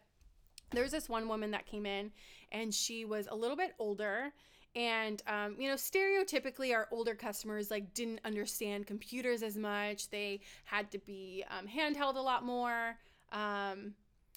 there's 0.72 0.92
this 0.92 1.10
one 1.10 1.28
woman 1.28 1.52
that 1.52 1.66
came 1.66 1.86
in 1.86 2.12
and 2.52 2.74
she 2.74 3.06
was 3.06 3.28
a 3.30 3.36
little 3.36 3.58
bit 3.58 3.74
older 3.80 4.32
and 4.76 5.22
um, 5.28 5.56
you 5.58 5.68
know 5.68 5.76
stereotypically 5.76 6.74
our 6.74 6.88
older 6.92 7.16
customers 7.16 7.72
like 7.72 7.94
didn't 7.94 8.20
understand 8.24 8.88
computers 8.88 9.42
as 9.42 9.58
much. 9.58 10.10
They 10.10 10.42
had 10.66 10.92
to 10.92 11.00
be 11.00 11.44
um, 11.50 11.68
handheld 11.68 12.16
a 12.16 12.22
lot 12.22 12.46
more. 12.46 12.96
Um, 13.32 13.94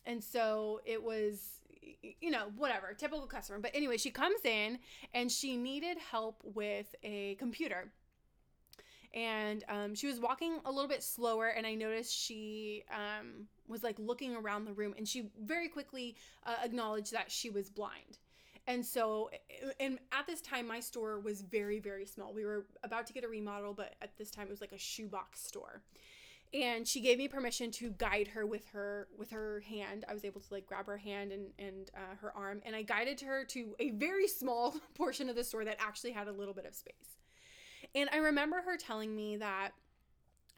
and 0.06 0.22
so 0.22 0.80
it 0.84 1.02
was 1.02 1.60
you 2.20 2.30
know 2.30 2.46
whatever 2.56 2.94
typical 2.94 3.26
customer. 3.26 3.58
But 3.58 3.72
anyway 3.74 3.96
she 3.96 4.10
comes 4.10 4.44
in 4.44 4.78
and 5.14 5.30
she 5.30 5.56
needed 5.56 5.98
help 5.98 6.42
with 6.44 6.94
a 7.02 7.34
computer. 7.36 7.92
And 9.14 9.62
um, 9.68 9.94
she 9.94 10.06
was 10.06 10.18
walking 10.18 10.58
a 10.64 10.72
little 10.72 10.88
bit 10.88 11.02
slower 11.02 11.48
and 11.48 11.66
i 11.66 11.74
noticed 11.74 12.16
she 12.16 12.82
um, 12.90 13.46
was 13.68 13.82
like 13.82 13.98
looking 13.98 14.34
around 14.34 14.64
the 14.64 14.72
room 14.72 14.94
and 14.96 15.06
she 15.06 15.28
very 15.42 15.68
quickly 15.68 16.16
uh, 16.46 16.56
acknowledged 16.64 17.12
that 17.12 17.30
she 17.30 17.50
was 17.50 17.68
blind. 17.68 18.18
And 18.66 18.86
so 18.86 19.28
and 19.80 19.98
at 20.12 20.26
this 20.26 20.40
time 20.40 20.68
my 20.68 20.80
store 20.80 21.20
was 21.20 21.42
very 21.42 21.78
very 21.78 22.06
small. 22.06 22.32
We 22.32 22.44
were 22.44 22.66
about 22.82 23.06
to 23.08 23.12
get 23.12 23.24
a 23.24 23.28
remodel 23.28 23.74
but 23.74 23.96
at 24.00 24.16
this 24.18 24.30
time 24.30 24.46
it 24.46 24.50
was 24.50 24.60
like 24.60 24.72
a 24.72 24.78
shoebox 24.78 25.40
store 25.40 25.82
and 26.54 26.86
she 26.86 27.00
gave 27.00 27.18
me 27.18 27.28
permission 27.28 27.70
to 27.70 27.90
guide 27.90 28.28
her 28.28 28.46
with 28.46 28.66
her 28.68 29.08
with 29.16 29.30
her 29.30 29.60
hand. 29.60 30.04
I 30.08 30.14
was 30.14 30.24
able 30.24 30.40
to 30.40 30.52
like 30.52 30.66
grab 30.66 30.86
her 30.86 30.98
hand 30.98 31.32
and 31.32 31.50
and 31.58 31.90
uh, 31.96 32.16
her 32.20 32.36
arm 32.36 32.60
and 32.64 32.76
i 32.76 32.82
guided 32.82 33.20
her 33.22 33.44
to 33.46 33.74
a 33.78 33.90
very 33.90 34.28
small 34.28 34.76
portion 34.94 35.28
of 35.28 35.36
the 35.36 35.44
store 35.44 35.64
that 35.64 35.76
actually 35.80 36.12
had 36.12 36.28
a 36.28 36.32
little 36.32 36.54
bit 36.54 36.66
of 36.66 36.74
space. 36.74 37.16
And 37.94 38.08
i 38.12 38.18
remember 38.18 38.60
her 38.62 38.76
telling 38.76 39.14
me 39.14 39.36
that 39.36 39.70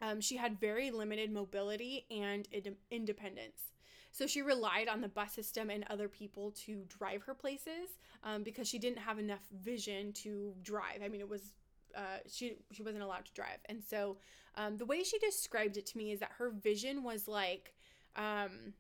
um, 0.02 0.20
she 0.20 0.36
had 0.36 0.60
very 0.60 0.90
limited 0.90 1.32
mobility 1.32 2.04
and 2.10 2.48
ind- 2.50 2.76
independence. 2.90 3.72
So 4.10 4.26
she 4.26 4.42
relied 4.42 4.88
on 4.88 5.00
the 5.00 5.08
bus 5.08 5.32
system 5.32 5.70
and 5.70 5.84
other 5.88 6.08
people 6.08 6.52
to 6.66 6.84
drive 6.88 7.22
her 7.22 7.34
places 7.34 7.98
um, 8.22 8.42
because 8.42 8.68
she 8.68 8.78
didn't 8.78 8.98
have 8.98 9.18
enough 9.18 9.42
vision 9.52 10.12
to 10.14 10.54
drive. 10.62 11.00
I 11.04 11.08
mean 11.08 11.20
it 11.20 11.28
was 11.28 11.52
uh, 11.96 12.18
she 12.28 12.56
she 12.72 12.82
wasn't 12.82 13.02
allowed 13.02 13.24
to 13.26 13.32
drive. 13.32 13.58
And 13.66 13.82
so 13.82 14.18
um, 14.56 14.76
the 14.76 14.86
way 14.86 15.02
she 15.02 15.18
described 15.18 15.76
it 15.76 15.86
to 15.86 15.98
me 15.98 16.12
is 16.12 16.20
that 16.20 16.32
her 16.38 16.50
vision 16.50 17.02
was 17.02 17.28
like 17.28 17.74
um, 18.16 18.74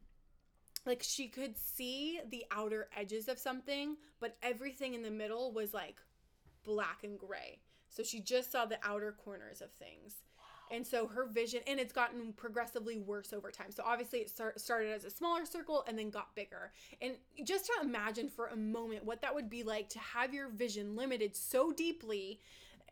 like 0.86 1.02
she 1.02 1.28
could 1.28 1.56
see 1.58 2.20
the 2.30 2.44
outer 2.50 2.88
edges 2.96 3.28
of 3.28 3.38
something 3.38 3.96
but 4.20 4.36
everything 4.42 4.94
in 4.94 5.02
the 5.02 5.10
middle 5.10 5.52
was 5.52 5.74
like 5.74 6.00
black 6.64 7.04
and 7.04 7.18
gray. 7.18 7.58
So 7.88 8.02
she 8.02 8.20
just 8.20 8.50
saw 8.50 8.64
the 8.64 8.78
outer 8.82 9.12
corners 9.12 9.60
of 9.60 9.70
things. 9.72 10.22
And 10.70 10.86
so 10.86 11.06
her 11.06 11.26
vision 11.26 11.60
and 11.66 11.78
it's 11.78 11.92
gotten 11.92 12.32
progressively 12.32 12.98
worse 12.98 13.32
over 13.32 13.50
time. 13.50 13.70
So 13.70 13.82
obviously 13.86 14.20
it 14.20 14.30
start, 14.30 14.58
started 14.58 14.92
as 14.92 15.04
a 15.04 15.10
smaller 15.10 15.44
circle 15.44 15.84
and 15.86 15.98
then 15.98 16.10
got 16.10 16.34
bigger. 16.34 16.72
And 17.02 17.16
just 17.44 17.66
to 17.66 17.72
imagine 17.82 18.28
for 18.28 18.46
a 18.46 18.56
moment 18.56 19.04
what 19.04 19.20
that 19.22 19.34
would 19.34 19.50
be 19.50 19.62
like 19.62 19.88
to 19.90 19.98
have 19.98 20.32
your 20.32 20.48
vision 20.48 20.96
limited 20.96 21.36
so 21.36 21.70
deeply 21.70 22.40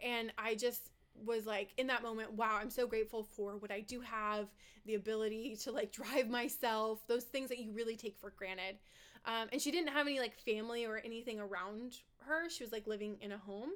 and 0.02 0.32
i 0.38 0.54
just 0.54 0.90
was 1.24 1.46
like 1.46 1.72
in 1.76 1.86
that 1.86 2.02
moment 2.02 2.32
wow 2.32 2.58
i'm 2.60 2.70
so 2.70 2.86
grateful 2.86 3.22
for 3.22 3.56
what 3.58 3.70
i 3.70 3.80
do 3.80 4.00
have 4.00 4.48
the 4.86 4.94
ability 4.94 5.56
to 5.56 5.72
like 5.72 5.92
drive 6.02 6.28
myself 6.28 7.06
those 7.06 7.24
things 7.24 7.48
that 7.48 7.58
you 7.58 7.72
really 7.72 7.96
take 7.96 8.16
for 8.16 8.30
granted. 8.30 8.76
Um, 9.24 9.48
and 9.52 9.62
she 9.62 9.70
didn't 9.70 9.90
have 9.90 10.06
any 10.06 10.18
like 10.18 10.36
family 10.36 10.84
or 10.84 11.00
anything 11.04 11.38
around 11.38 11.98
her. 12.26 12.50
She 12.50 12.64
was 12.64 12.72
like 12.72 12.88
living 12.88 13.18
in 13.20 13.32
a 13.32 13.38
home. 13.38 13.70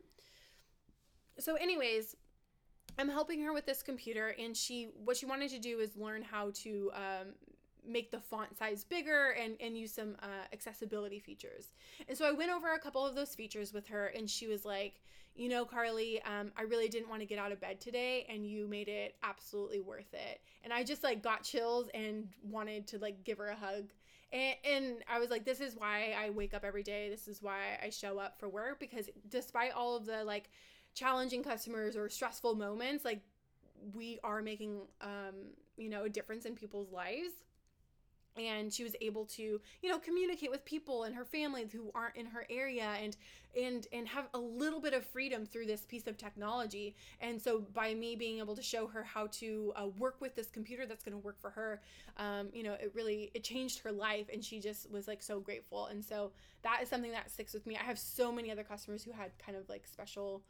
So 1.39 1.55
anyways 1.55 2.17
i'm 2.99 3.11
helping 3.11 3.43
her 3.43 3.53
with 3.53 3.67
this 3.67 3.83
computer 3.83 4.35
and 4.39 4.57
she 4.57 4.89
what 5.05 5.17
she 5.19 5.27
wanted 5.27 5.51
to 5.51 5.59
do 5.59 5.81
is 5.81 5.97
learn 5.97 6.23
how 6.23 6.51
to 6.55 6.91
um, 6.95 7.27
make 7.87 8.11
the 8.11 8.21
font 8.21 8.57
size 8.57 8.85
bigger 8.85 9.31
and, 9.31 9.57
and 9.61 9.77
use 9.77 9.93
some 9.93 10.17
uh, 10.23 10.47
accessibility 10.53 11.19
features. 11.19 11.69
And 12.09 12.17
so 12.17 12.27
I 12.27 12.33
went 12.33 12.51
over 12.51 12.73
a 12.73 12.79
couple 12.79 13.05
of 13.05 13.15
those 13.15 13.35
features 13.35 13.73
with 13.73 13.87
her, 13.89 14.07
and 14.09 14.29
she 14.29 14.47
was 14.47 14.65
like, 14.65 15.01
You 15.35 15.49
know, 15.49 15.65
Carly, 15.65 16.21
um, 16.23 16.53
I 16.57 16.63
really 16.63 16.89
didn't 16.89 17.09
want 17.09 17.21
to 17.21 17.27
get 17.27 17.39
out 17.39 17.53
of 17.53 17.61
bed 17.61 17.81
today, 17.81 18.27
and 18.29 18.47
you 18.47 18.67
made 18.67 18.89
it 18.89 19.17
absolutely 19.23 19.81
worth 19.81 20.13
it. 20.13 20.41
And 20.65 20.73
I 20.73 20.85
just 20.85 21.03
like 21.03 21.23
got 21.23 21.43
chills 21.43 21.89
and 21.95 22.29
wanted 22.43 22.87
to 22.89 22.99
like 22.99 23.25
give 23.25 23.39
her 23.39 23.49
a 23.49 23.57
hug. 23.57 23.91
And, 24.33 24.57
and 24.65 24.97
I 25.09 25.19
was 25.19 25.31
like, 25.31 25.45
This 25.45 25.61
is 25.61 25.77
why 25.77 26.15
I 26.19 26.31
wake 26.31 26.55
up 26.55 26.65
every 26.65 26.83
day. 26.83 27.09
This 27.09 27.29
is 27.29 27.43
why 27.43 27.79
I 27.83 27.91
show 27.91 28.19
up 28.19 28.39
for 28.39 28.49
work 28.49 28.81
because 28.81 29.09
despite 29.29 29.73
all 29.73 29.97
of 29.97 30.07
the 30.07 30.25
like 30.25 30.51
challenging 30.95 31.43
customers 31.43 31.97
or 31.97 32.09
stressful 32.09 32.55
moments, 32.55 33.05
like 33.05 33.21
we 33.95 34.19
are 34.25 34.43
making 34.43 34.81
um, 35.01 35.55
you 35.77 35.89
know 35.89 36.05
a 36.05 36.09
difference 36.09 36.45
in 36.47 36.55
people's 36.55 36.91
lives 36.91 37.33
and 38.39 38.73
she 38.73 38.85
was 38.85 38.95
able 39.01 39.25
to 39.25 39.61
you 39.83 39.89
know 39.89 39.99
communicate 39.99 40.51
with 40.51 40.65
people 40.65 41.05
and 41.05 41.15
her 41.15 41.25
family 41.25 41.67
who 41.73 41.91
aren't 41.95 42.17
in 42.17 42.27
her 42.27 42.47
area 42.51 42.95
and 43.03 43.17
and 43.61 43.87
and 43.93 44.07
have 44.07 44.29
a 44.35 44.39
little 44.39 44.81
bit 44.81 44.93
of 44.93 45.05
freedom 45.05 45.47
through 45.47 45.67
this 45.67 45.83
piece 45.83 46.07
of 46.07 46.17
technology. 46.17 46.95
And 47.21 47.41
so 47.41 47.61
by 47.73 47.95
me 47.95 48.17
being 48.17 48.39
able 48.39 48.55
to 48.57 48.63
show 48.63 48.87
her 48.87 49.03
how 49.03 49.29
to 49.33 49.73
uh, 49.77 49.87
work 49.99 50.21
with 50.21 50.35
this 50.35 50.49
computer 50.49 50.87
that's 50.87 51.03
going 51.03 51.19
to 51.19 51.25
work 51.25 51.41
for 51.41 51.51
her 51.51 51.81
um, 52.19 52.49
you 52.53 52.63
know 52.63 52.75
it 52.75 52.93
really 52.95 53.31
it 53.35 53.45
changed 53.45 53.79
her 53.81 53.93
life 53.93 54.27
and 54.33 54.45
she 54.45 54.61
just 54.61 54.91
was 54.91 55.09
like 55.09 55.23
so 55.23 55.41
grateful. 55.41 55.87
And 55.87 56.05
so 56.05 56.33
that 56.63 56.81
is 56.83 56.89
something 56.89 57.13
that 57.13 57.31
sticks 57.31 57.55
with 57.55 57.67
me. 57.67 57.77
I 57.77 57.85
have 57.85 57.99
so 57.99 58.33
many 58.33 58.51
other 58.51 58.65
customers 58.65 59.03
who 59.03 59.13
had 59.13 59.31
kind 59.39 59.57
of 59.57 59.69
like 59.69 59.87
special 59.87 60.43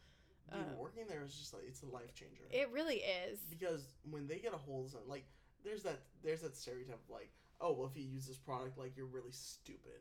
Dude, 0.52 0.60
uh, 0.60 0.64
working 0.78 1.04
there 1.08 1.24
is 1.24 1.34
just 1.34 1.52
like 1.52 1.64
it's 1.66 1.82
a 1.82 1.86
life 1.86 2.14
changer. 2.14 2.44
it 2.50 2.70
really 2.72 3.02
is. 3.28 3.40
Because 3.50 3.96
when 4.08 4.26
they 4.26 4.38
get 4.38 4.54
a 4.54 4.56
hold 4.56 4.86
of 4.86 4.90
something, 4.92 5.08
like 5.08 5.24
there's 5.64 5.82
that 5.82 6.00
there's 6.22 6.42
that 6.42 6.56
stereotype 6.56 6.94
of 6.94 7.10
like, 7.10 7.30
oh 7.60 7.72
well, 7.72 7.90
if 7.92 8.00
you 8.00 8.08
use 8.08 8.26
this 8.26 8.38
product, 8.38 8.78
like 8.78 8.96
you're 8.96 9.06
really 9.06 9.32
stupid. 9.32 10.00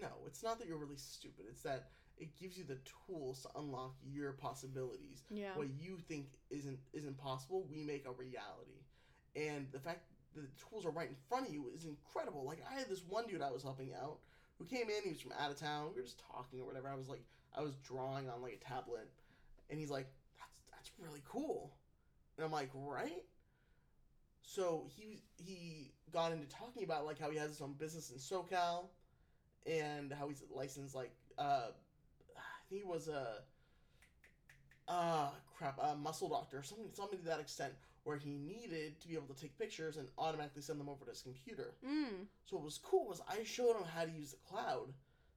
No, 0.00 0.08
it's 0.26 0.42
not 0.42 0.58
that 0.58 0.66
you're 0.68 0.78
really 0.78 0.96
stupid. 0.96 1.44
It's 1.48 1.62
that 1.62 1.90
it 2.18 2.36
gives 2.36 2.56
you 2.56 2.64
the 2.64 2.78
tools 3.06 3.42
to 3.42 3.48
unlock 3.58 3.94
your 4.04 4.32
possibilities. 4.32 5.22
yeah 5.30 5.56
What 5.56 5.68
you 5.78 5.98
think 6.08 6.26
isn't 6.50 6.78
isn't 6.92 7.18
possible, 7.18 7.66
we 7.70 7.82
make 7.82 8.06
a 8.06 8.12
reality. 8.12 8.82
And 9.36 9.66
the 9.72 9.80
fact 9.80 10.00
that 10.34 10.42
the 10.42 10.48
tools 10.68 10.84
are 10.84 10.90
right 10.90 11.08
in 11.08 11.16
front 11.28 11.46
of 11.46 11.52
you 11.52 11.70
is 11.74 11.84
incredible. 11.84 12.44
Like 12.44 12.62
I 12.70 12.78
had 12.78 12.88
this 12.88 13.02
one 13.08 13.26
dude 13.26 13.42
I 13.42 13.50
was 13.50 13.62
helping 13.62 13.92
out 13.94 14.18
who 14.58 14.64
came 14.64 14.88
in. 14.88 15.02
He 15.02 15.10
was 15.10 15.20
from 15.20 15.32
out 15.38 15.50
of 15.50 15.58
town. 15.58 15.90
We 15.94 16.00
were 16.00 16.06
just 16.06 16.22
talking 16.32 16.60
or 16.60 16.66
whatever. 16.66 16.88
I 16.88 16.94
was 16.94 17.08
like, 17.08 17.24
I 17.56 17.62
was 17.62 17.74
drawing 17.76 18.28
on 18.28 18.42
like 18.42 18.60
a 18.60 18.64
tablet, 18.64 19.08
and 19.70 19.78
he's 19.78 19.90
like, 19.90 20.06
"That's 20.38 20.60
that's 20.70 20.90
really 20.98 21.22
cool," 21.28 21.72
and 22.36 22.44
I'm 22.44 22.52
like, 22.52 22.70
"Right." 22.74 23.22
So 24.44 24.86
he 24.94 25.22
he 25.36 25.92
got 26.12 26.32
into 26.32 26.46
talking 26.46 26.84
about 26.84 27.04
like 27.04 27.18
how 27.18 27.30
he 27.30 27.38
has 27.38 27.48
his 27.48 27.60
own 27.60 27.72
business 27.72 28.10
in 28.10 28.18
SoCal, 28.18 28.86
and 29.66 30.12
how 30.12 30.28
he's 30.28 30.42
licensed 30.54 30.94
like 30.94 31.12
uh, 31.38 31.68
I 32.36 32.68
think 32.68 32.82
he 32.82 32.86
was 32.86 33.08
a 33.08 33.38
uh 34.86 35.30
crap 35.56 35.78
a 35.82 35.96
muscle 35.96 36.28
doctor 36.28 36.58
or 36.58 36.62
something 36.62 36.86
something 36.92 37.18
to 37.18 37.24
that 37.24 37.40
extent 37.40 37.72
where 38.04 38.18
he 38.18 38.36
needed 38.36 39.00
to 39.00 39.08
be 39.08 39.14
able 39.14 39.34
to 39.34 39.40
take 39.40 39.58
pictures 39.58 39.96
and 39.96 40.06
automatically 40.18 40.60
send 40.60 40.78
them 40.78 40.90
over 40.90 41.06
to 41.06 41.10
his 41.10 41.22
computer. 41.22 41.72
mm. 41.82 42.26
So 42.44 42.56
what 42.56 42.66
was 42.66 42.76
cool 42.78 43.08
was 43.08 43.22
I 43.26 43.44
showed 43.44 43.76
him 43.76 43.84
how 43.84 44.04
to 44.04 44.10
use 44.10 44.32
the 44.32 44.36
cloud. 44.46 44.92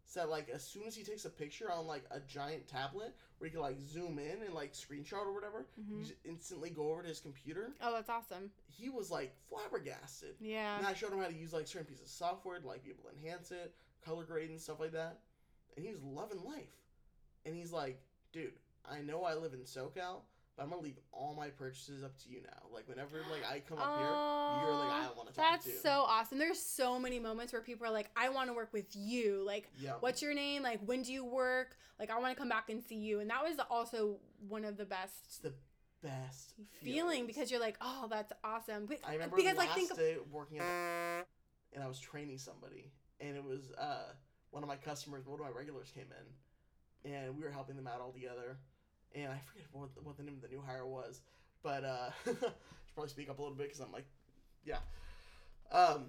So 0.09 0.21
that, 0.21 0.29
like 0.29 0.47
as 0.49 0.63
soon 0.63 0.83
as 0.87 0.95
he 0.95 1.03
takes 1.03 1.25
a 1.25 1.29
picture 1.29 1.69
on 1.71 1.85
like 1.85 2.03
a 2.11 2.21
giant 2.21 2.67
tablet 2.67 3.13
where 3.37 3.49
he 3.49 3.51
can 3.51 3.59
like 3.61 3.77
zoom 3.81 4.17
in 4.19 4.41
and 4.41 4.53
like 4.53 4.71
screenshot 4.73 5.25
or 5.25 5.33
whatever, 5.33 5.67
Mhm. 5.79 5.97
you 5.99 6.03
just 6.05 6.15
instantly 6.23 6.69
go 6.69 6.89
over 6.91 7.01
to 7.03 7.09
his 7.09 7.19
computer. 7.19 7.73
oh 7.81 7.91
that's 7.91 8.09
awesome 8.09 8.49
He 8.69 8.87
was 8.89 9.11
like 9.11 9.35
flabbergasted. 9.49 10.35
yeah 10.39 10.77
And 10.77 10.87
I 10.87 10.93
showed 10.93 11.11
him 11.11 11.19
how 11.19 11.27
to 11.27 11.33
use 11.33 11.51
like 11.53 11.67
certain 11.67 11.87
pieces 11.87 12.03
of 12.05 12.09
software 12.09 12.57
to 12.59 12.65
like 12.67 12.83
be 12.85 12.89
able 12.91 13.03
to 13.03 13.09
enhance 13.17 13.51
it, 13.51 13.75
color 14.03 14.23
grade 14.23 14.49
and 14.49 14.59
stuff 14.61 14.79
like 14.79 14.93
that. 14.93 15.19
And 15.75 15.85
he 15.85 15.91
was 15.91 16.01
loving 16.01 16.41
life. 16.43 16.73
And 17.45 17.53
he's 17.53 17.71
like, 17.73 18.01
dude, 18.31 18.53
I 18.89 19.01
know 19.01 19.23
I 19.25 19.35
live 19.35 19.53
in 19.53 19.59
SoCal, 19.59 20.21
but 20.57 20.63
I'm 20.63 20.69
gonna 20.69 20.81
leave 20.81 20.97
all 21.11 21.35
my 21.35 21.49
purchases 21.49 22.03
up 22.03 22.17
to 22.23 22.29
you 22.29 22.41
now. 22.41 22.67
Like 22.73 22.89
whenever 22.89 23.17
like 23.31 23.45
I 23.49 23.59
come 23.59 23.77
up 23.77 23.97
here, 23.97 24.07
you're 24.07 24.77
like 24.77 24.91
I 24.91 25.07
want 25.15 25.29
to 25.29 25.35
talk 25.35 25.51
That's 25.51 25.65
to. 25.65 25.71
you. 25.71 25.77
so 25.77 26.05
awesome. 26.07 26.39
There's 26.39 26.59
so 26.59 26.99
many 26.99 27.19
moments 27.19 27.53
where 27.53 27.61
people 27.61 27.85
are 27.85 27.91
like, 27.91 28.09
I 28.15 28.29
want 28.29 28.49
to 28.49 28.53
work 28.53 28.73
with 28.73 28.95
you. 28.95 29.43
Like, 29.45 29.69
yeah. 29.79 29.93
what's 29.99 30.21
your 30.21 30.33
name? 30.33 30.63
Like, 30.63 30.79
when 30.85 31.03
do 31.03 31.13
you 31.13 31.23
work? 31.23 31.77
Like, 31.99 32.09
I 32.09 32.19
want 32.19 32.33
to 32.33 32.39
come 32.39 32.49
back 32.49 32.69
and 32.69 32.83
see 32.83 32.95
you. 32.95 33.19
And 33.19 33.29
that 33.29 33.43
was 33.43 33.57
also 33.69 34.17
one 34.47 34.65
of 34.65 34.77
the 34.77 34.83
It's 34.83 34.89
best 34.89 35.43
the 35.43 35.53
best 36.01 36.53
feeling 36.81 37.27
because 37.27 37.51
you're 37.51 37.59
like, 37.59 37.77
oh, 37.79 38.07
that's 38.09 38.33
awesome. 38.43 38.87
Be- 38.87 38.97
I 39.07 39.13
remember 39.13 39.35
because 39.35 39.57
last 39.57 39.67
like 39.67 39.75
think 39.75 39.91
of, 39.91 39.97
day 39.97 40.17
working 40.31 40.59
at 40.59 41.25
and 41.73 41.83
I 41.83 41.87
was 41.87 41.99
training 41.99 42.39
somebody, 42.39 42.91
and 43.19 43.35
it 43.35 43.43
was 43.43 43.71
uh, 43.77 44.13
one 44.49 44.63
of 44.63 44.69
my 44.69 44.75
customers, 44.75 45.27
one 45.27 45.39
of 45.39 45.45
my 45.45 45.51
regulars 45.51 45.91
came 45.91 46.07
in, 47.05 47.11
and 47.11 47.37
we 47.37 47.43
were 47.43 47.51
helping 47.51 47.75
them 47.75 47.87
out 47.87 48.01
all 48.01 48.11
together, 48.11 48.57
and 49.15 49.31
I 49.31 49.39
forget 49.45 49.65
what 49.71 49.93
the, 49.95 50.01
what 50.01 50.17
the 50.17 50.23
name 50.23 50.35
of 50.35 50.41
the 50.41 50.47
new 50.55 50.61
hire 50.65 50.85
was, 50.85 51.21
but 51.63 51.83
uh, 51.83 52.09
should 52.25 52.37
probably 52.93 53.09
speak 53.09 53.29
up 53.29 53.39
a 53.39 53.41
little 53.41 53.55
bit 53.57 53.67
because 53.67 53.79
I'm 53.79 53.91
like, 53.91 54.05
yeah, 54.65 54.77
um, 55.71 56.05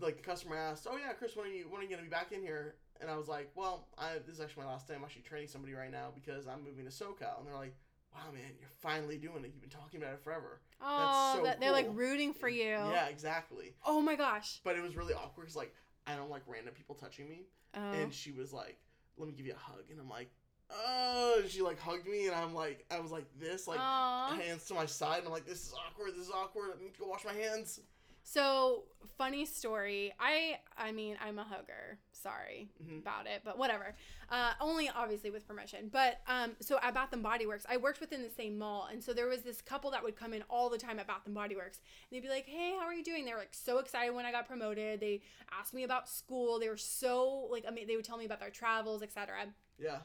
like 0.00 0.16
the 0.16 0.22
customer 0.22 0.56
asked, 0.56 0.86
oh 0.90 0.96
yeah, 0.96 1.12
Chris, 1.12 1.36
when 1.36 1.46
are 1.46 1.50
you 1.50 1.66
when 1.68 1.80
are 1.80 1.84
you 1.84 1.90
gonna 1.90 2.02
be 2.02 2.08
back 2.08 2.32
in 2.32 2.40
here? 2.42 2.74
And 3.00 3.08
I 3.08 3.16
was 3.16 3.28
like, 3.28 3.50
well, 3.54 3.86
I 3.96 4.14
this 4.26 4.36
is 4.36 4.40
actually 4.40 4.64
my 4.64 4.70
last 4.70 4.88
day. 4.88 4.94
I'm 4.94 5.04
actually 5.04 5.22
training 5.22 5.48
somebody 5.48 5.74
right 5.74 5.90
now 5.90 6.08
because 6.14 6.46
I'm 6.48 6.64
moving 6.64 6.84
to 6.84 6.90
SoCal, 6.90 7.38
and 7.38 7.46
they're 7.46 7.54
like. 7.54 7.74
Wow, 8.14 8.32
man, 8.32 8.50
you're 8.58 8.70
finally 8.80 9.18
doing 9.18 9.44
it. 9.44 9.52
You've 9.52 9.60
been 9.60 9.68
talking 9.68 10.00
about 10.00 10.14
it 10.14 10.20
forever. 10.24 10.60
oh, 10.80 11.34
so 11.36 11.44
that, 11.44 11.60
they're 11.60 11.70
like 11.70 11.86
rooting 11.92 12.32
for 12.32 12.48
you. 12.48 12.70
Yeah, 12.70 13.06
exactly. 13.08 13.74
Oh 13.84 14.00
my 14.00 14.16
gosh. 14.16 14.60
But 14.64 14.76
it 14.76 14.82
was 14.82 14.96
really 14.96 15.12
awkward 15.12 15.44
because 15.44 15.56
like 15.56 15.74
I 16.06 16.16
don't 16.16 16.30
like 16.30 16.40
random 16.46 16.72
people 16.72 16.94
touching 16.94 17.28
me, 17.28 17.42
Oh. 17.76 17.92
and 17.92 18.12
she 18.12 18.32
was 18.32 18.50
like, 18.50 18.78
"Let 19.18 19.28
me 19.28 19.34
give 19.34 19.44
you 19.44 19.52
a 19.52 19.58
hug," 19.58 19.84
and 19.90 20.00
I'm 20.00 20.08
like, 20.08 20.30
"Oh!" 20.70 21.42
She 21.48 21.62
like 21.62 21.78
hugged 21.80 22.06
me, 22.06 22.26
and 22.26 22.34
I'm 22.34 22.54
like, 22.54 22.84
I 22.90 23.00
was 23.00 23.10
like 23.10 23.26
this, 23.38 23.66
like 23.68 23.80
Aw. 23.80 24.36
hands 24.36 24.66
to 24.66 24.74
my 24.74 24.86
side, 24.86 25.18
and 25.18 25.26
I'm 25.26 25.32
like, 25.32 25.46
"This 25.46 25.66
is 25.66 25.74
awkward. 25.86 26.12
This 26.14 26.26
is 26.26 26.30
awkward. 26.30 26.72
I 26.78 26.82
need 26.82 26.94
to 26.94 27.00
go 27.00 27.06
wash 27.08 27.24
my 27.24 27.32
hands." 27.32 27.80
So 28.24 28.84
funny 29.16 29.46
story. 29.46 30.12
I 30.20 30.58
I 30.76 30.92
mean 30.92 31.16
I'm 31.24 31.38
a 31.38 31.44
hugger. 31.44 31.98
Sorry 32.12 32.68
Mhm. 32.84 32.98
about 32.98 33.26
it, 33.26 33.40
but 33.44 33.56
whatever. 33.56 33.94
Uh, 34.28 34.52
only 34.60 34.90
obviously 34.90 35.30
with 35.30 35.46
permission. 35.48 35.88
But 35.88 36.20
um, 36.26 36.54
so 36.60 36.78
at 36.82 36.92
Bath 36.92 37.12
and 37.14 37.22
Body 37.22 37.46
Works, 37.46 37.64
I 37.68 37.78
worked 37.78 38.00
within 38.00 38.22
the 38.22 38.28
same 38.28 38.58
mall, 38.58 38.86
and 38.92 39.02
so 39.02 39.14
there 39.14 39.28
was 39.28 39.42
this 39.42 39.62
couple 39.62 39.90
that 39.92 40.02
would 40.04 40.14
come 40.16 40.34
in 40.34 40.42
all 40.50 40.68
the 40.68 40.76
time 40.76 40.98
at 40.98 41.06
Bath 41.06 41.22
and 41.24 41.34
Body 41.34 41.56
Works, 41.56 41.78
and 42.10 42.16
they'd 42.16 42.22
be 42.22 42.28
like, 42.28 42.44
"Hey, 42.44 42.72
how 42.78 42.84
are 42.84 42.92
you 42.92 43.02
doing?" 43.04 43.24
They 43.24 43.32
were 43.32 43.38
like 43.38 43.54
so 43.54 43.78
excited 43.78 44.10
when 44.14 44.26
I 44.26 44.32
got 44.32 44.46
promoted. 44.46 45.00
They 45.00 45.22
asked 45.50 45.72
me 45.72 45.84
about 45.84 46.06
school. 46.08 46.58
They 46.58 46.68
were 46.68 46.76
so 46.76 47.46
like 47.50 47.64
I 47.66 47.70
mean 47.70 47.86
they 47.86 47.96
would 47.96 48.04
tell 48.04 48.18
me 48.18 48.26
about 48.26 48.40
their 48.40 48.50
travels, 48.50 49.02
etc 49.02 49.46
Yeah, 49.78 50.00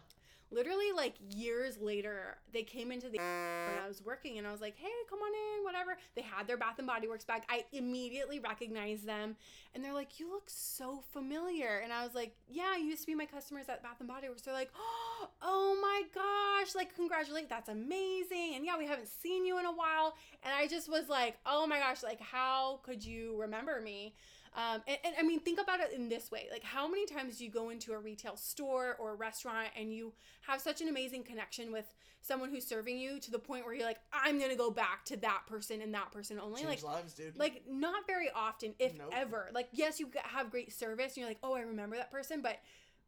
literally 0.54 0.92
like 0.96 1.16
years 1.36 1.78
later 1.80 2.38
they 2.54 2.64
came 2.64 2.92
into 2.92 3.10
the 3.10 3.18
when 3.18 3.84
i 3.84 3.88
was 3.88 4.04
working 4.06 4.38
and 4.38 4.46
i 4.48 4.52
was 4.52 4.62
like 4.62 4.76
hey 4.78 4.88
come 5.10 5.20
on 5.20 5.32
in 5.34 5.64
whatever. 5.64 5.98
They 6.16 6.22
had 6.22 6.48
their 6.48 6.58
bath 6.58 6.76
and 6.78 6.88
body 6.88 7.08
works 7.08 7.26
bag. 7.26 7.44
I 7.50 7.66
immediately 7.72 8.40
recognized 8.40 9.06
them 9.06 9.36
and 9.74 9.84
they're 9.84 9.94
like 9.94 10.20
you 10.20 10.30
look 10.30 10.44
so 10.48 11.04
familiar 11.12 11.80
and 11.84 11.92
i 11.92 12.04
was 12.04 12.14
like 12.14 12.36
yeah 12.50 12.78
you 12.78 12.86
used 12.86 13.02
to 13.02 13.08
be 13.08 13.16
my 13.16 13.26
customers 13.26 13.66
at 13.70 13.82
bath 13.82 13.98
and 14.00 14.08
body 14.08 14.30
works. 14.30 14.44
They're 14.44 14.54
like 14.54 14.72
oh 15.42 15.78
my 15.82 16.04
gosh 16.14 16.76
like 16.76 16.96
congratulate 16.96 17.50
that's 17.50 17.70
amazing 17.70 18.54
and 18.56 18.66
yeah 18.66 18.78
we 18.78 18.86
haven't 18.86 19.08
seen 19.08 19.46
you 19.46 19.60
in 19.60 19.66
a 19.66 19.72
while 19.72 20.16
and 20.44 20.54
i 20.54 20.68
just 20.68 20.90
was 20.90 21.10
like 21.10 21.38
oh 21.46 21.66
my 21.66 21.80
gosh 21.80 22.04
like 22.04 22.22
how 22.22 22.80
could 22.84 23.04
you 23.04 23.36
remember 23.40 23.82
me 23.82 24.14
um, 24.56 24.82
and, 24.88 24.98
and 25.04 25.16
I 25.20 25.24
mean, 25.24 25.40
think 25.40 25.60
about 25.60 25.80
it 25.80 25.92
in 25.94 26.10
this 26.10 26.30
way. 26.32 26.48
Like, 26.52 26.64
how 26.64 26.88
many 26.88 27.06
times 27.06 27.38
do 27.38 27.44
you 27.44 27.50
go 27.50 27.70
into 27.70 27.94
a 27.94 27.98
retail 28.00 28.36
store 28.38 28.96
or 29.00 29.12
a 29.12 29.16
restaurant 29.16 29.70
and 29.78 29.94
you 29.94 30.14
have 30.42 30.62
such 30.62 30.82
an 30.82 30.88
amazing 30.90 31.24
connection 31.24 31.72
with 31.72 31.94
someone 32.22 32.50
who's 32.50 32.66
serving 32.66 32.98
you 33.00 33.20
to 33.20 33.32
the 33.32 33.40
point 33.40 33.66
where 33.66 33.74
you're 33.74 33.86
like, 33.86 34.00
I'm 34.14 34.38
going 34.40 34.52
to 34.52 34.56
go 34.58 34.72
back 34.72 35.06
to 35.06 35.18
that 35.18 35.42
person 35.48 35.82
and 35.82 35.94
that 35.94 36.12
person 36.12 36.40
only? 36.40 36.62
change 36.64 36.84
Like, 36.84 36.94
lives, 36.96 37.14
dude. 37.14 37.38
like 37.38 37.64
not 37.70 38.06
very 38.08 38.30
often, 38.34 38.76
if 38.80 38.98
Nope. 38.98 39.10
ever. 39.12 39.50
Like, 39.54 39.68
yes, 39.74 40.00
you 40.00 40.10
have 40.24 40.50
great 40.52 40.72
service 40.72 41.08
and 41.14 41.18
you're 41.18 41.28
like, 41.28 41.40
oh, 41.44 41.54
I 41.54 41.62
remember 41.62 41.96
that 41.98 42.12
person, 42.12 42.42
but 42.42 42.60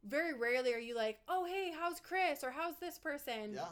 very 0.04 0.34
rarely 0.38 0.74
are 0.74 0.78
you 0.78 0.94
like, 0.94 1.18
oh, 1.28 1.44
hey, 1.46 1.72
how's 1.78 2.00
Chris 2.00 2.44
or 2.44 2.50
how's 2.50 2.76
this 2.78 2.98
person? 2.98 3.54
yeah, 3.54 3.64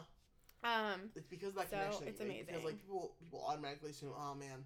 Um, 0.63 1.11
it's 1.15 1.27
because 1.27 1.49
of 1.49 1.55
that 1.55 1.69
So, 1.69 1.77
connection. 1.77 2.07
it's 2.07 2.19
like, 2.19 2.47
Because 2.47 2.63
like 2.63 2.77
people, 2.81 3.15
people 3.19 3.45
automatically 3.47 3.91
assume, 3.91 4.13
"Oh 4.17 4.33
man, 4.33 4.65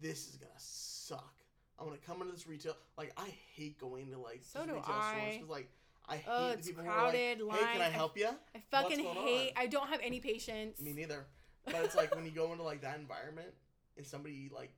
this 0.00 0.28
is 0.28 0.36
gonna 0.36 0.50
suck." 0.56 1.34
I'm 1.78 1.86
gonna 1.86 1.98
come 2.06 2.20
into 2.22 2.32
this 2.32 2.46
retail. 2.46 2.76
Like 2.96 3.12
I 3.16 3.28
hate 3.54 3.78
going 3.78 4.10
to 4.10 4.18
like 4.18 4.40
So 4.42 4.60
retail 4.60 4.82
stores 4.82 5.34
because 5.34 5.48
like 5.48 5.68
I 6.08 6.16
hate 6.16 6.24
Oh, 6.28 6.48
the 6.48 6.52
it's 6.54 6.66
people 6.68 6.84
who 6.84 6.90
are 6.90 6.94
crowded, 6.94 7.40
like, 7.40 7.58
Hey, 7.58 7.72
can 7.72 7.80
I 7.82 7.88
help 7.90 8.16
you? 8.16 8.28
I 8.54 8.62
fucking 8.70 9.00
hate. 9.00 9.52
on? 9.56 9.62
I 9.62 9.66
don't 9.66 9.88
have 9.88 10.00
any 10.02 10.20
patience. 10.20 10.80
Me 10.80 10.92
neither. 10.92 11.26
But 11.64 11.76
it's 11.84 11.96
like 11.96 12.14
when 12.14 12.24
you 12.24 12.30
go 12.30 12.52
into 12.52 12.62
like 12.62 12.80
that 12.82 12.96
environment 12.98 13.48
and 13.96 14.06
somebody 14.06 14.50
like 14.54 14.70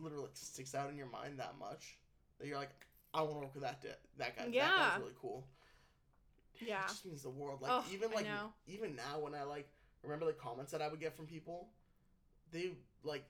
literally 0.00 0.22
like, 0.24 0.36
sticks 0.36 0.74
out 0.74 0.88
in 0.90 0.96
your 0.96 1.08
mind 1.08 1.38
that 1.40 1.54
much 1.58 1.98
that 2.38 2.46
you're 2.46 2.58
like, 2.58 2.70
I 3.12 3.22
want 3.22 3.34
to 3.34 3.38
work 3.40 3.54
with 3.54 3.64
that 3.64 3.82
di- 3.82 3.88
that 4.18 4.36
guy. 4.36 4.46
Yeah. 4.50 4.68
That 4.68 4.90
guy's 4.92 5.00
really 5.00 5.14
cool. 5.20 5.44
Yeah. 6.60 6.84
It 6.84 6.88
just 6.88 7.04
means 7.06 7.22
the 7.22 7.30
world. 7.30 7.60
Like 7.60 7.70
Oh, 7.74 7.84
even 7.92 8.10
like 8.12 8.26
even 8.66 8.94
now 8.96 9.18
when 9.20 9.34
I 9.34 9.42
like 9.42 9.68
remember 10.02 10.26
the 10.26 10.32
comments 10.32 10.70
that 10.72 10.80
I 10.80 10.88
would 10.88 11.00
get 11.00 11.16
from 11.16 11.26
people, 11.26 11.68
they 12.52 12.70
like 13.02 13.24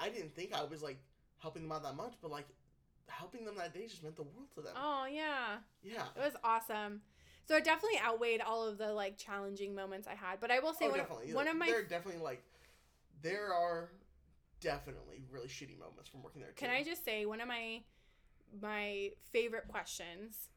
I 0.00 0.08
didn't 0.08 0.34
think 0.34 0.52
I 0.52 0.64
was 0.64 0.82
like 0.82 0.98
helping 1.38 1.62
them 1.62 1.72
out 1.72 1.82
that 1.82 1.96
much, 1.96 2.14
but 2.22 2.30
like 2.30 2.46
helping 3.08 3.44
them 3.44 3.56
that 3.56 3.72
day 3.72 3.86
just 3.86 4.02
meant 4.02 4.16
the 4.16 4.22
world 4.22 4.48
to 4.54 4.62
them. 4.62 4.72
Oh 4.76 5.06
yeah. 5.10 5.58
Yeah. 5.82 6.04
It 6.16 6.20
was 6.20 6.34
awesome. 6.42 7.02
So 7.46 7.56
it 7.56 7.64
definitely 7.64 8.00
outweighed 8.00 8.40
all 8.40 8.66
of 8.66 8.78
the 8.78 8.92
like 8.92 9.16
challenging 9.16 9.74
moments 9.74 10.08
I 10.08 10.14
had. 10.14 10.40
But 10.40 10.50
I 10.50 10.58
will 10.58 10.74
say 10.74 10.86
oh, 10.86 10.90
one, 10.90 10.98
definitely. 10.98 11.34
one 11.34 11.44
Like, 11.44 11.54
of 11.54 11.58
my 11.58 11.66
there 11.66 11.78
are 11.78 11.82
definitely 11.82 12.22
like 12.22 12.42
there 13.22 13.54
are 13.54 13.90
definitely 14.60 15.22
really 15.30 15.48
shitty 15.48 15.78
moments 15.78 16.08
from 16.10 16.22
working 16.22 16.40
there 16.40 16.50
too. 16.50 16.56
Can 16.66 16.70
I 16.70 16.82
just 16.82 17.04
say 17.04 17.26
one 17.26 17.40
of 17.40 17.48
my 17.48 17.82
my 18.60 19.10
favorite 19.32 19.68
questions, 19.68 20.48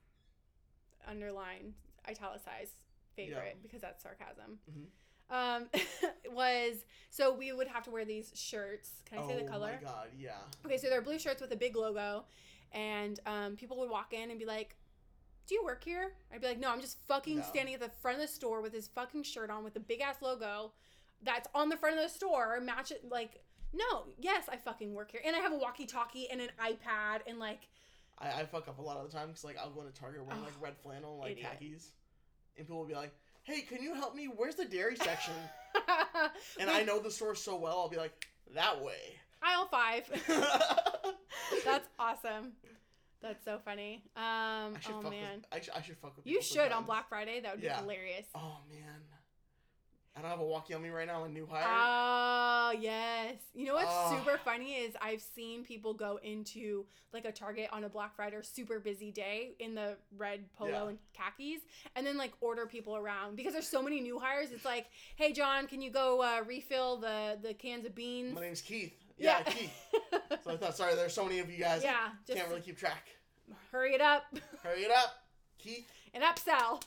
underline, 1.08 1.74
italicized 2.08 2.74
favorite 3.16 3.56
Yeah. 3.56 3.62
because 3.62 3.82
that's 3.82 4.02
sarcasm. 4.02 4.60
Mhm. 4.72 4.88
Um, 5.32 5.70
was 6.40 6.78
so 7.10 7.34
we 7.34 7.52
would 7.52 7.68
have 7.68 7.84
to 7.84 7.92
wear 7.92 8.06
these 8.06 8.32
shirts. 8.36 8.90
Can 9.06 9.20
I 9.20 9.28
say 9.28 9.36
the 9.42 9.50
color? 9.50 9.80
Oh 9.82 9.86
my 9.86 9.92
god, 9.92 10.08
yeah. 10.18 10.32
Okay, 10.66 10.78
so 10.78 10.90
they're 10.90 11.02
blue 11.02 11.20
shirts 11.20 11.42
with 11.42 11.52
a 11.52 11.56
big 11.56 11.76
logo, 11.76 12.24
and 12.72 13.20
um, 13.26 13.56
people 13.56 13.78
would 13.80 13.90
walk 13.90 14.14
in 14.14 14.30
and 14.30 14.40
be 14.40 14.46
like, 14.46 14.76
"Do 15.48 15.56
you 15.56 15.64
work 15.64 15.84
here?" 15.84 16.14
I'd 16.34 16.42
be 16.42 16.48
like, 16.48 16.60
"No, 16.60 16.72
I'm 16.72 16.82
just 16.82 16.98
fucking 17.08 17.38
No. 17.38 17.44
standing 17.44 17.74
at 17.74 17.82
the 17.82 17.90
front 18.02 18.16
of 18.16 18.22
the 18.22 18.28
store 18.34 18.62
with 18.62 18.72
this 18.72 18.88
fucking 18.88 19.24
shirt 19.24 19.50
on 19.50 19.64
with 19.64 19.76
a 19.76 19.80
big 19.82 20.02
ass 20.02 20.22
logo 20.22 20.72
that's 21.24 21.48
on 21.54 21.68
the 21.70 21.76
front 21.78 21.98
of 21.98 22.04
the 22.04 22.10
store. 22.10 22.60
Match 22.62 22.92
it 22.92 23.08
like." 23.10 23.44
No, 23.72 24.06
yes, 24.18 24.46
I 24.52 24.56
fucking 24.58 24.94
work 24.96 25.12
here, 25.12 25.22
and 25.24 25.36
I 25.36 25.40
have 25.40 25.52
a 25.54 25.58
walkie-talkie 25.58 26.28
and 26.32 26.42
an 26.42 26.50
iPad, 26.60 27.20
and 27.28 27.38
like, 27.38 27.68
I, 28.18 28.42
I 28.42 28.46
fuck 28.46 28.68
up 28.68 28.80
a 28.80 28.82
lot 28.82 28.98
of 28.98 29.12
the 29.12 29.16
time 29.16 29.28
because 29.28 29.44
like 29.44 29.58
I'll 29.60 29.70
go 29.70 29.82
into 29.82 29.94
Target 29.94 30.26
wearing 30.26 30.42
like 30.44 30.54
Oh, 30.60 30.64
red 30.64 30.76
flannel 30.82 31.20
like 31.20 31.34
idiot. 31.34 31.50
khakis, 31.60 31.92
and 32.58 32.66
people 32.66 32.80
will 32.80 32.88
be 32.88 32.96
like, 32.96 33.14
"Hey, 33.44 33.62
can 33.62 33.82
you 33.82 33.94
help 33.96 34.16
me? 34.16 34.26
Where's 34.26 34.56
the 34.56 34.66
dairy 34.66 34.96
section?" 34.96 35.34
and 36.60 36.70
I 36.70 36.84
know 36.84 37.00
the 37.00 37.12
store 37.12 37.36
so 37.36 37.56
well, 37.56 37.80
I'll 37.80 37.90
be 37.90 37.98
like, 37.98 38.28
"That 38.54 38.82
way." 38.84 39.20
aisle 39.42 39.68
five. 39.72 40.04
That's 41.66 41.88
awesome. 41.98 42.52
That's 43.22 43.44
so 43.46 43.60
funny. 43.64 44.04
Um, 44.16 44.22
I 44.76 44.78
should 44.82 44.96
oh 44.96 45.02
fuck 45.02 45.12
man, 45.12 45.38
With, 45.38 45.46
I, 45.52 45.60
sh- 45.62 45.70
I 45.76 45.82
should 45.82 45.98
fuck 45.98 46.16
with. 46.18 46.26
you 46.28 46.42
should 46.42 46.72
on. 46.72 46.86
Black 46.86 47.10
Friday. 47.10 47.40
That 47.42 47.52
would 47.54 47.62
be 47.62 47.68
Yeah. 47.68 47.80
hilarious. 47.82 48.26
Oh 48.36 48.58
man, 48.70 49.02
I 50.20 50.22
don't 50.22 50.32
have 50.32 50.42
a 50.42 50.46
walkie 50.46 50.74
on 50.74 50.82
me 50.82 50.90
right 50.90 51.08
now. 51.08 51.24
A 51.24 51.30
new 51.30 51.48
hire. 51.50 51.64
Oh 51.66 52.74
yes. 52.78 53.36
You 53.56 53.66
know 53.68 53.76
what's 53.76 53.88
Ah. 53.90 54.10
super 54.18 54.38
funny 54.44 54.74
is 54.74 54.94
I've 55.02 55.22
seen 55.22 55.64
people 55.64 55.94
go 55.94 56.20
into 56.22 56.86
like 57.14 57.24
a 57.24 57.32
Target 57.32 57.70
on 57.72 57.86
a 57.86 57.90
Black 57.90 58.16
Friday 58.18 58.36
super 58.42 58.80
busy 58.80 59.12
day 59.12 59.52
in 59.60 59.76
the 59.76 59.96
red 60.18 60.52
polo 60.58 60.72
Yeah. 60.72 60.88
and 60.90 60.98
khakis, 61.14 61.62
and 61.96 62.06
then 62.06 62.18
like 62.18 62.34
order 62.42 62.66
people 62.66 62.98
around 62.98 63.38
because 63.38 63.54
there's 63.54 63.68
so 63.68 63.82
many 63.82 64.02
new 64.02 64.20
hires. 64.20 64.52
It's 64.52 64.66
like, 64.66 64.88
hey 65.16 65.32
John, 65.32 65.68
can 65.68 65.82
you 65.82 65.90
go 65.90 66.22
uh, 66.22 66.44
refill 66.46 66.98
the 66.98 67.38
the 67.42 67.54
cans 67.54 67.86
of 67.86 67.96
beans? 67.96 68.36
My 68.36 68.42
name's 68.42 68.62
Keith. 68.62 68.94
Yeah, 69.18 69.42
Keith. 69.46 69.72
So 70.44 70.52
I 70.52 70.58
thought, 70.58 70.76
sorry, 70.76 70.96
there's 70.96 71.14
so 71.14 71.24
many 71.24 71.40
of 71.40 71.50
you 71.50 71.60
guys. 71.60 71.82
yeah, 71.84 72.10
just 72.28 72.38
Can't 72.38 72.50
really 72.50 72.62
keep 72.62 72.78
track. 72.78 73.08
hurry 73.72 73.94
it 73.94 74.02
up 74.02 74.26
Hurry 74.64 74.82
it 74.84 74.92
up, 74.92 75.14
Keith. 75.58 75.90
and 76.14 76.24
up, 76.26 76.38
upsell. 76.40 76.82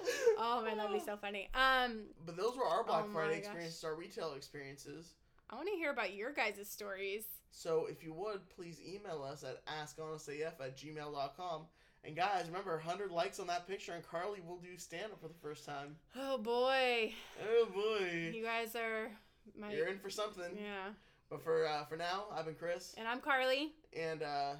Oh 0.38 0.62
man, 0.64 0.76
that'd 0.76 0.92
be 0.92 1.04
so 1.04 1.16
funny. 1.16 1.48
Um, 1.54 2.02
But 2.26 2.36
those 2.36 2.56
were 2.56 2.64
our 2.66 2.84
Black 2.84 3.04
Oh 3.08 3.12
Friday 3.12 3.36
gosh. 3.36 3.44
experiences, 3.46 3.84
our 3.84 3.94
retail 3.94 4.34
experiences. 4.34 5.14
I 5.48 5.54
want 5.54 5.68
to 5.68 5.74
hear 5.76 5.90
about 5.90 6.14
your 6.14 6.32
guys' 6.32 6.68
stories. 6.68 7.24
So 7.50 7.86
if 7.88 8.02
you 8.04 8.12
would, 8.12 8.40
please 8.50 8.80
email 8.86 9.22
us 9.22 9.44
at 9.44 9.64
askhonestaf 9.66 10.60
at 10.60 10.76
gmail.com. 10.76 11.62
And 12.04 12.14
guys, 12.14 12.46
remember, 12.46 12.72
100 12.76 13.10
likes 13.10 13.40
on 13.40 13.46
that 13.48 13.66
picture, 13.66 13.92
and 13.92 14.06
Carly 14.06 14.40
will 14.46 14.58
do 14.58 14.76
stand 14.76 15.12
up 15.12 15.20
for 15.20 15.28
the 15.28 15.34
first 15.42 15.64
time. 15.64 15.96
Oh 16.16 16.36
boy, 16.38 17.12
Oh 17.42 17.66
boy. 17.74 18.30
you 18.34 18.42
guys 18.44 18.76
are 18.76 19.10
my 19.58 19.72
You're 19.72 19.88
in 19.88 19.98
for 19.98 20.10
something. 20.10 20.56
yeah. 20.56 20.90
But 21.30 21.42
for 21.42 21.66
uh, 21.66 21.84
for 21.86 21.96
now, 21.96 22.26
I've 22.32 22.44
been 22.44 22.54
Chris, 22.54 22.94
And 22.98 23.08
I'm 23.08 23.20
Carly. 23.20 23.72
and 23.98 24.22
uh, 24.22 24.54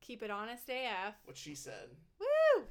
Keep 0.00 0.22
it 0.24 0.30
honest 0.30 0.64
AF. 0.68 1.14
what 1.24 1.36
she 1.36 1.54
said. 1.54 1.88
Woo! 2.20 2.64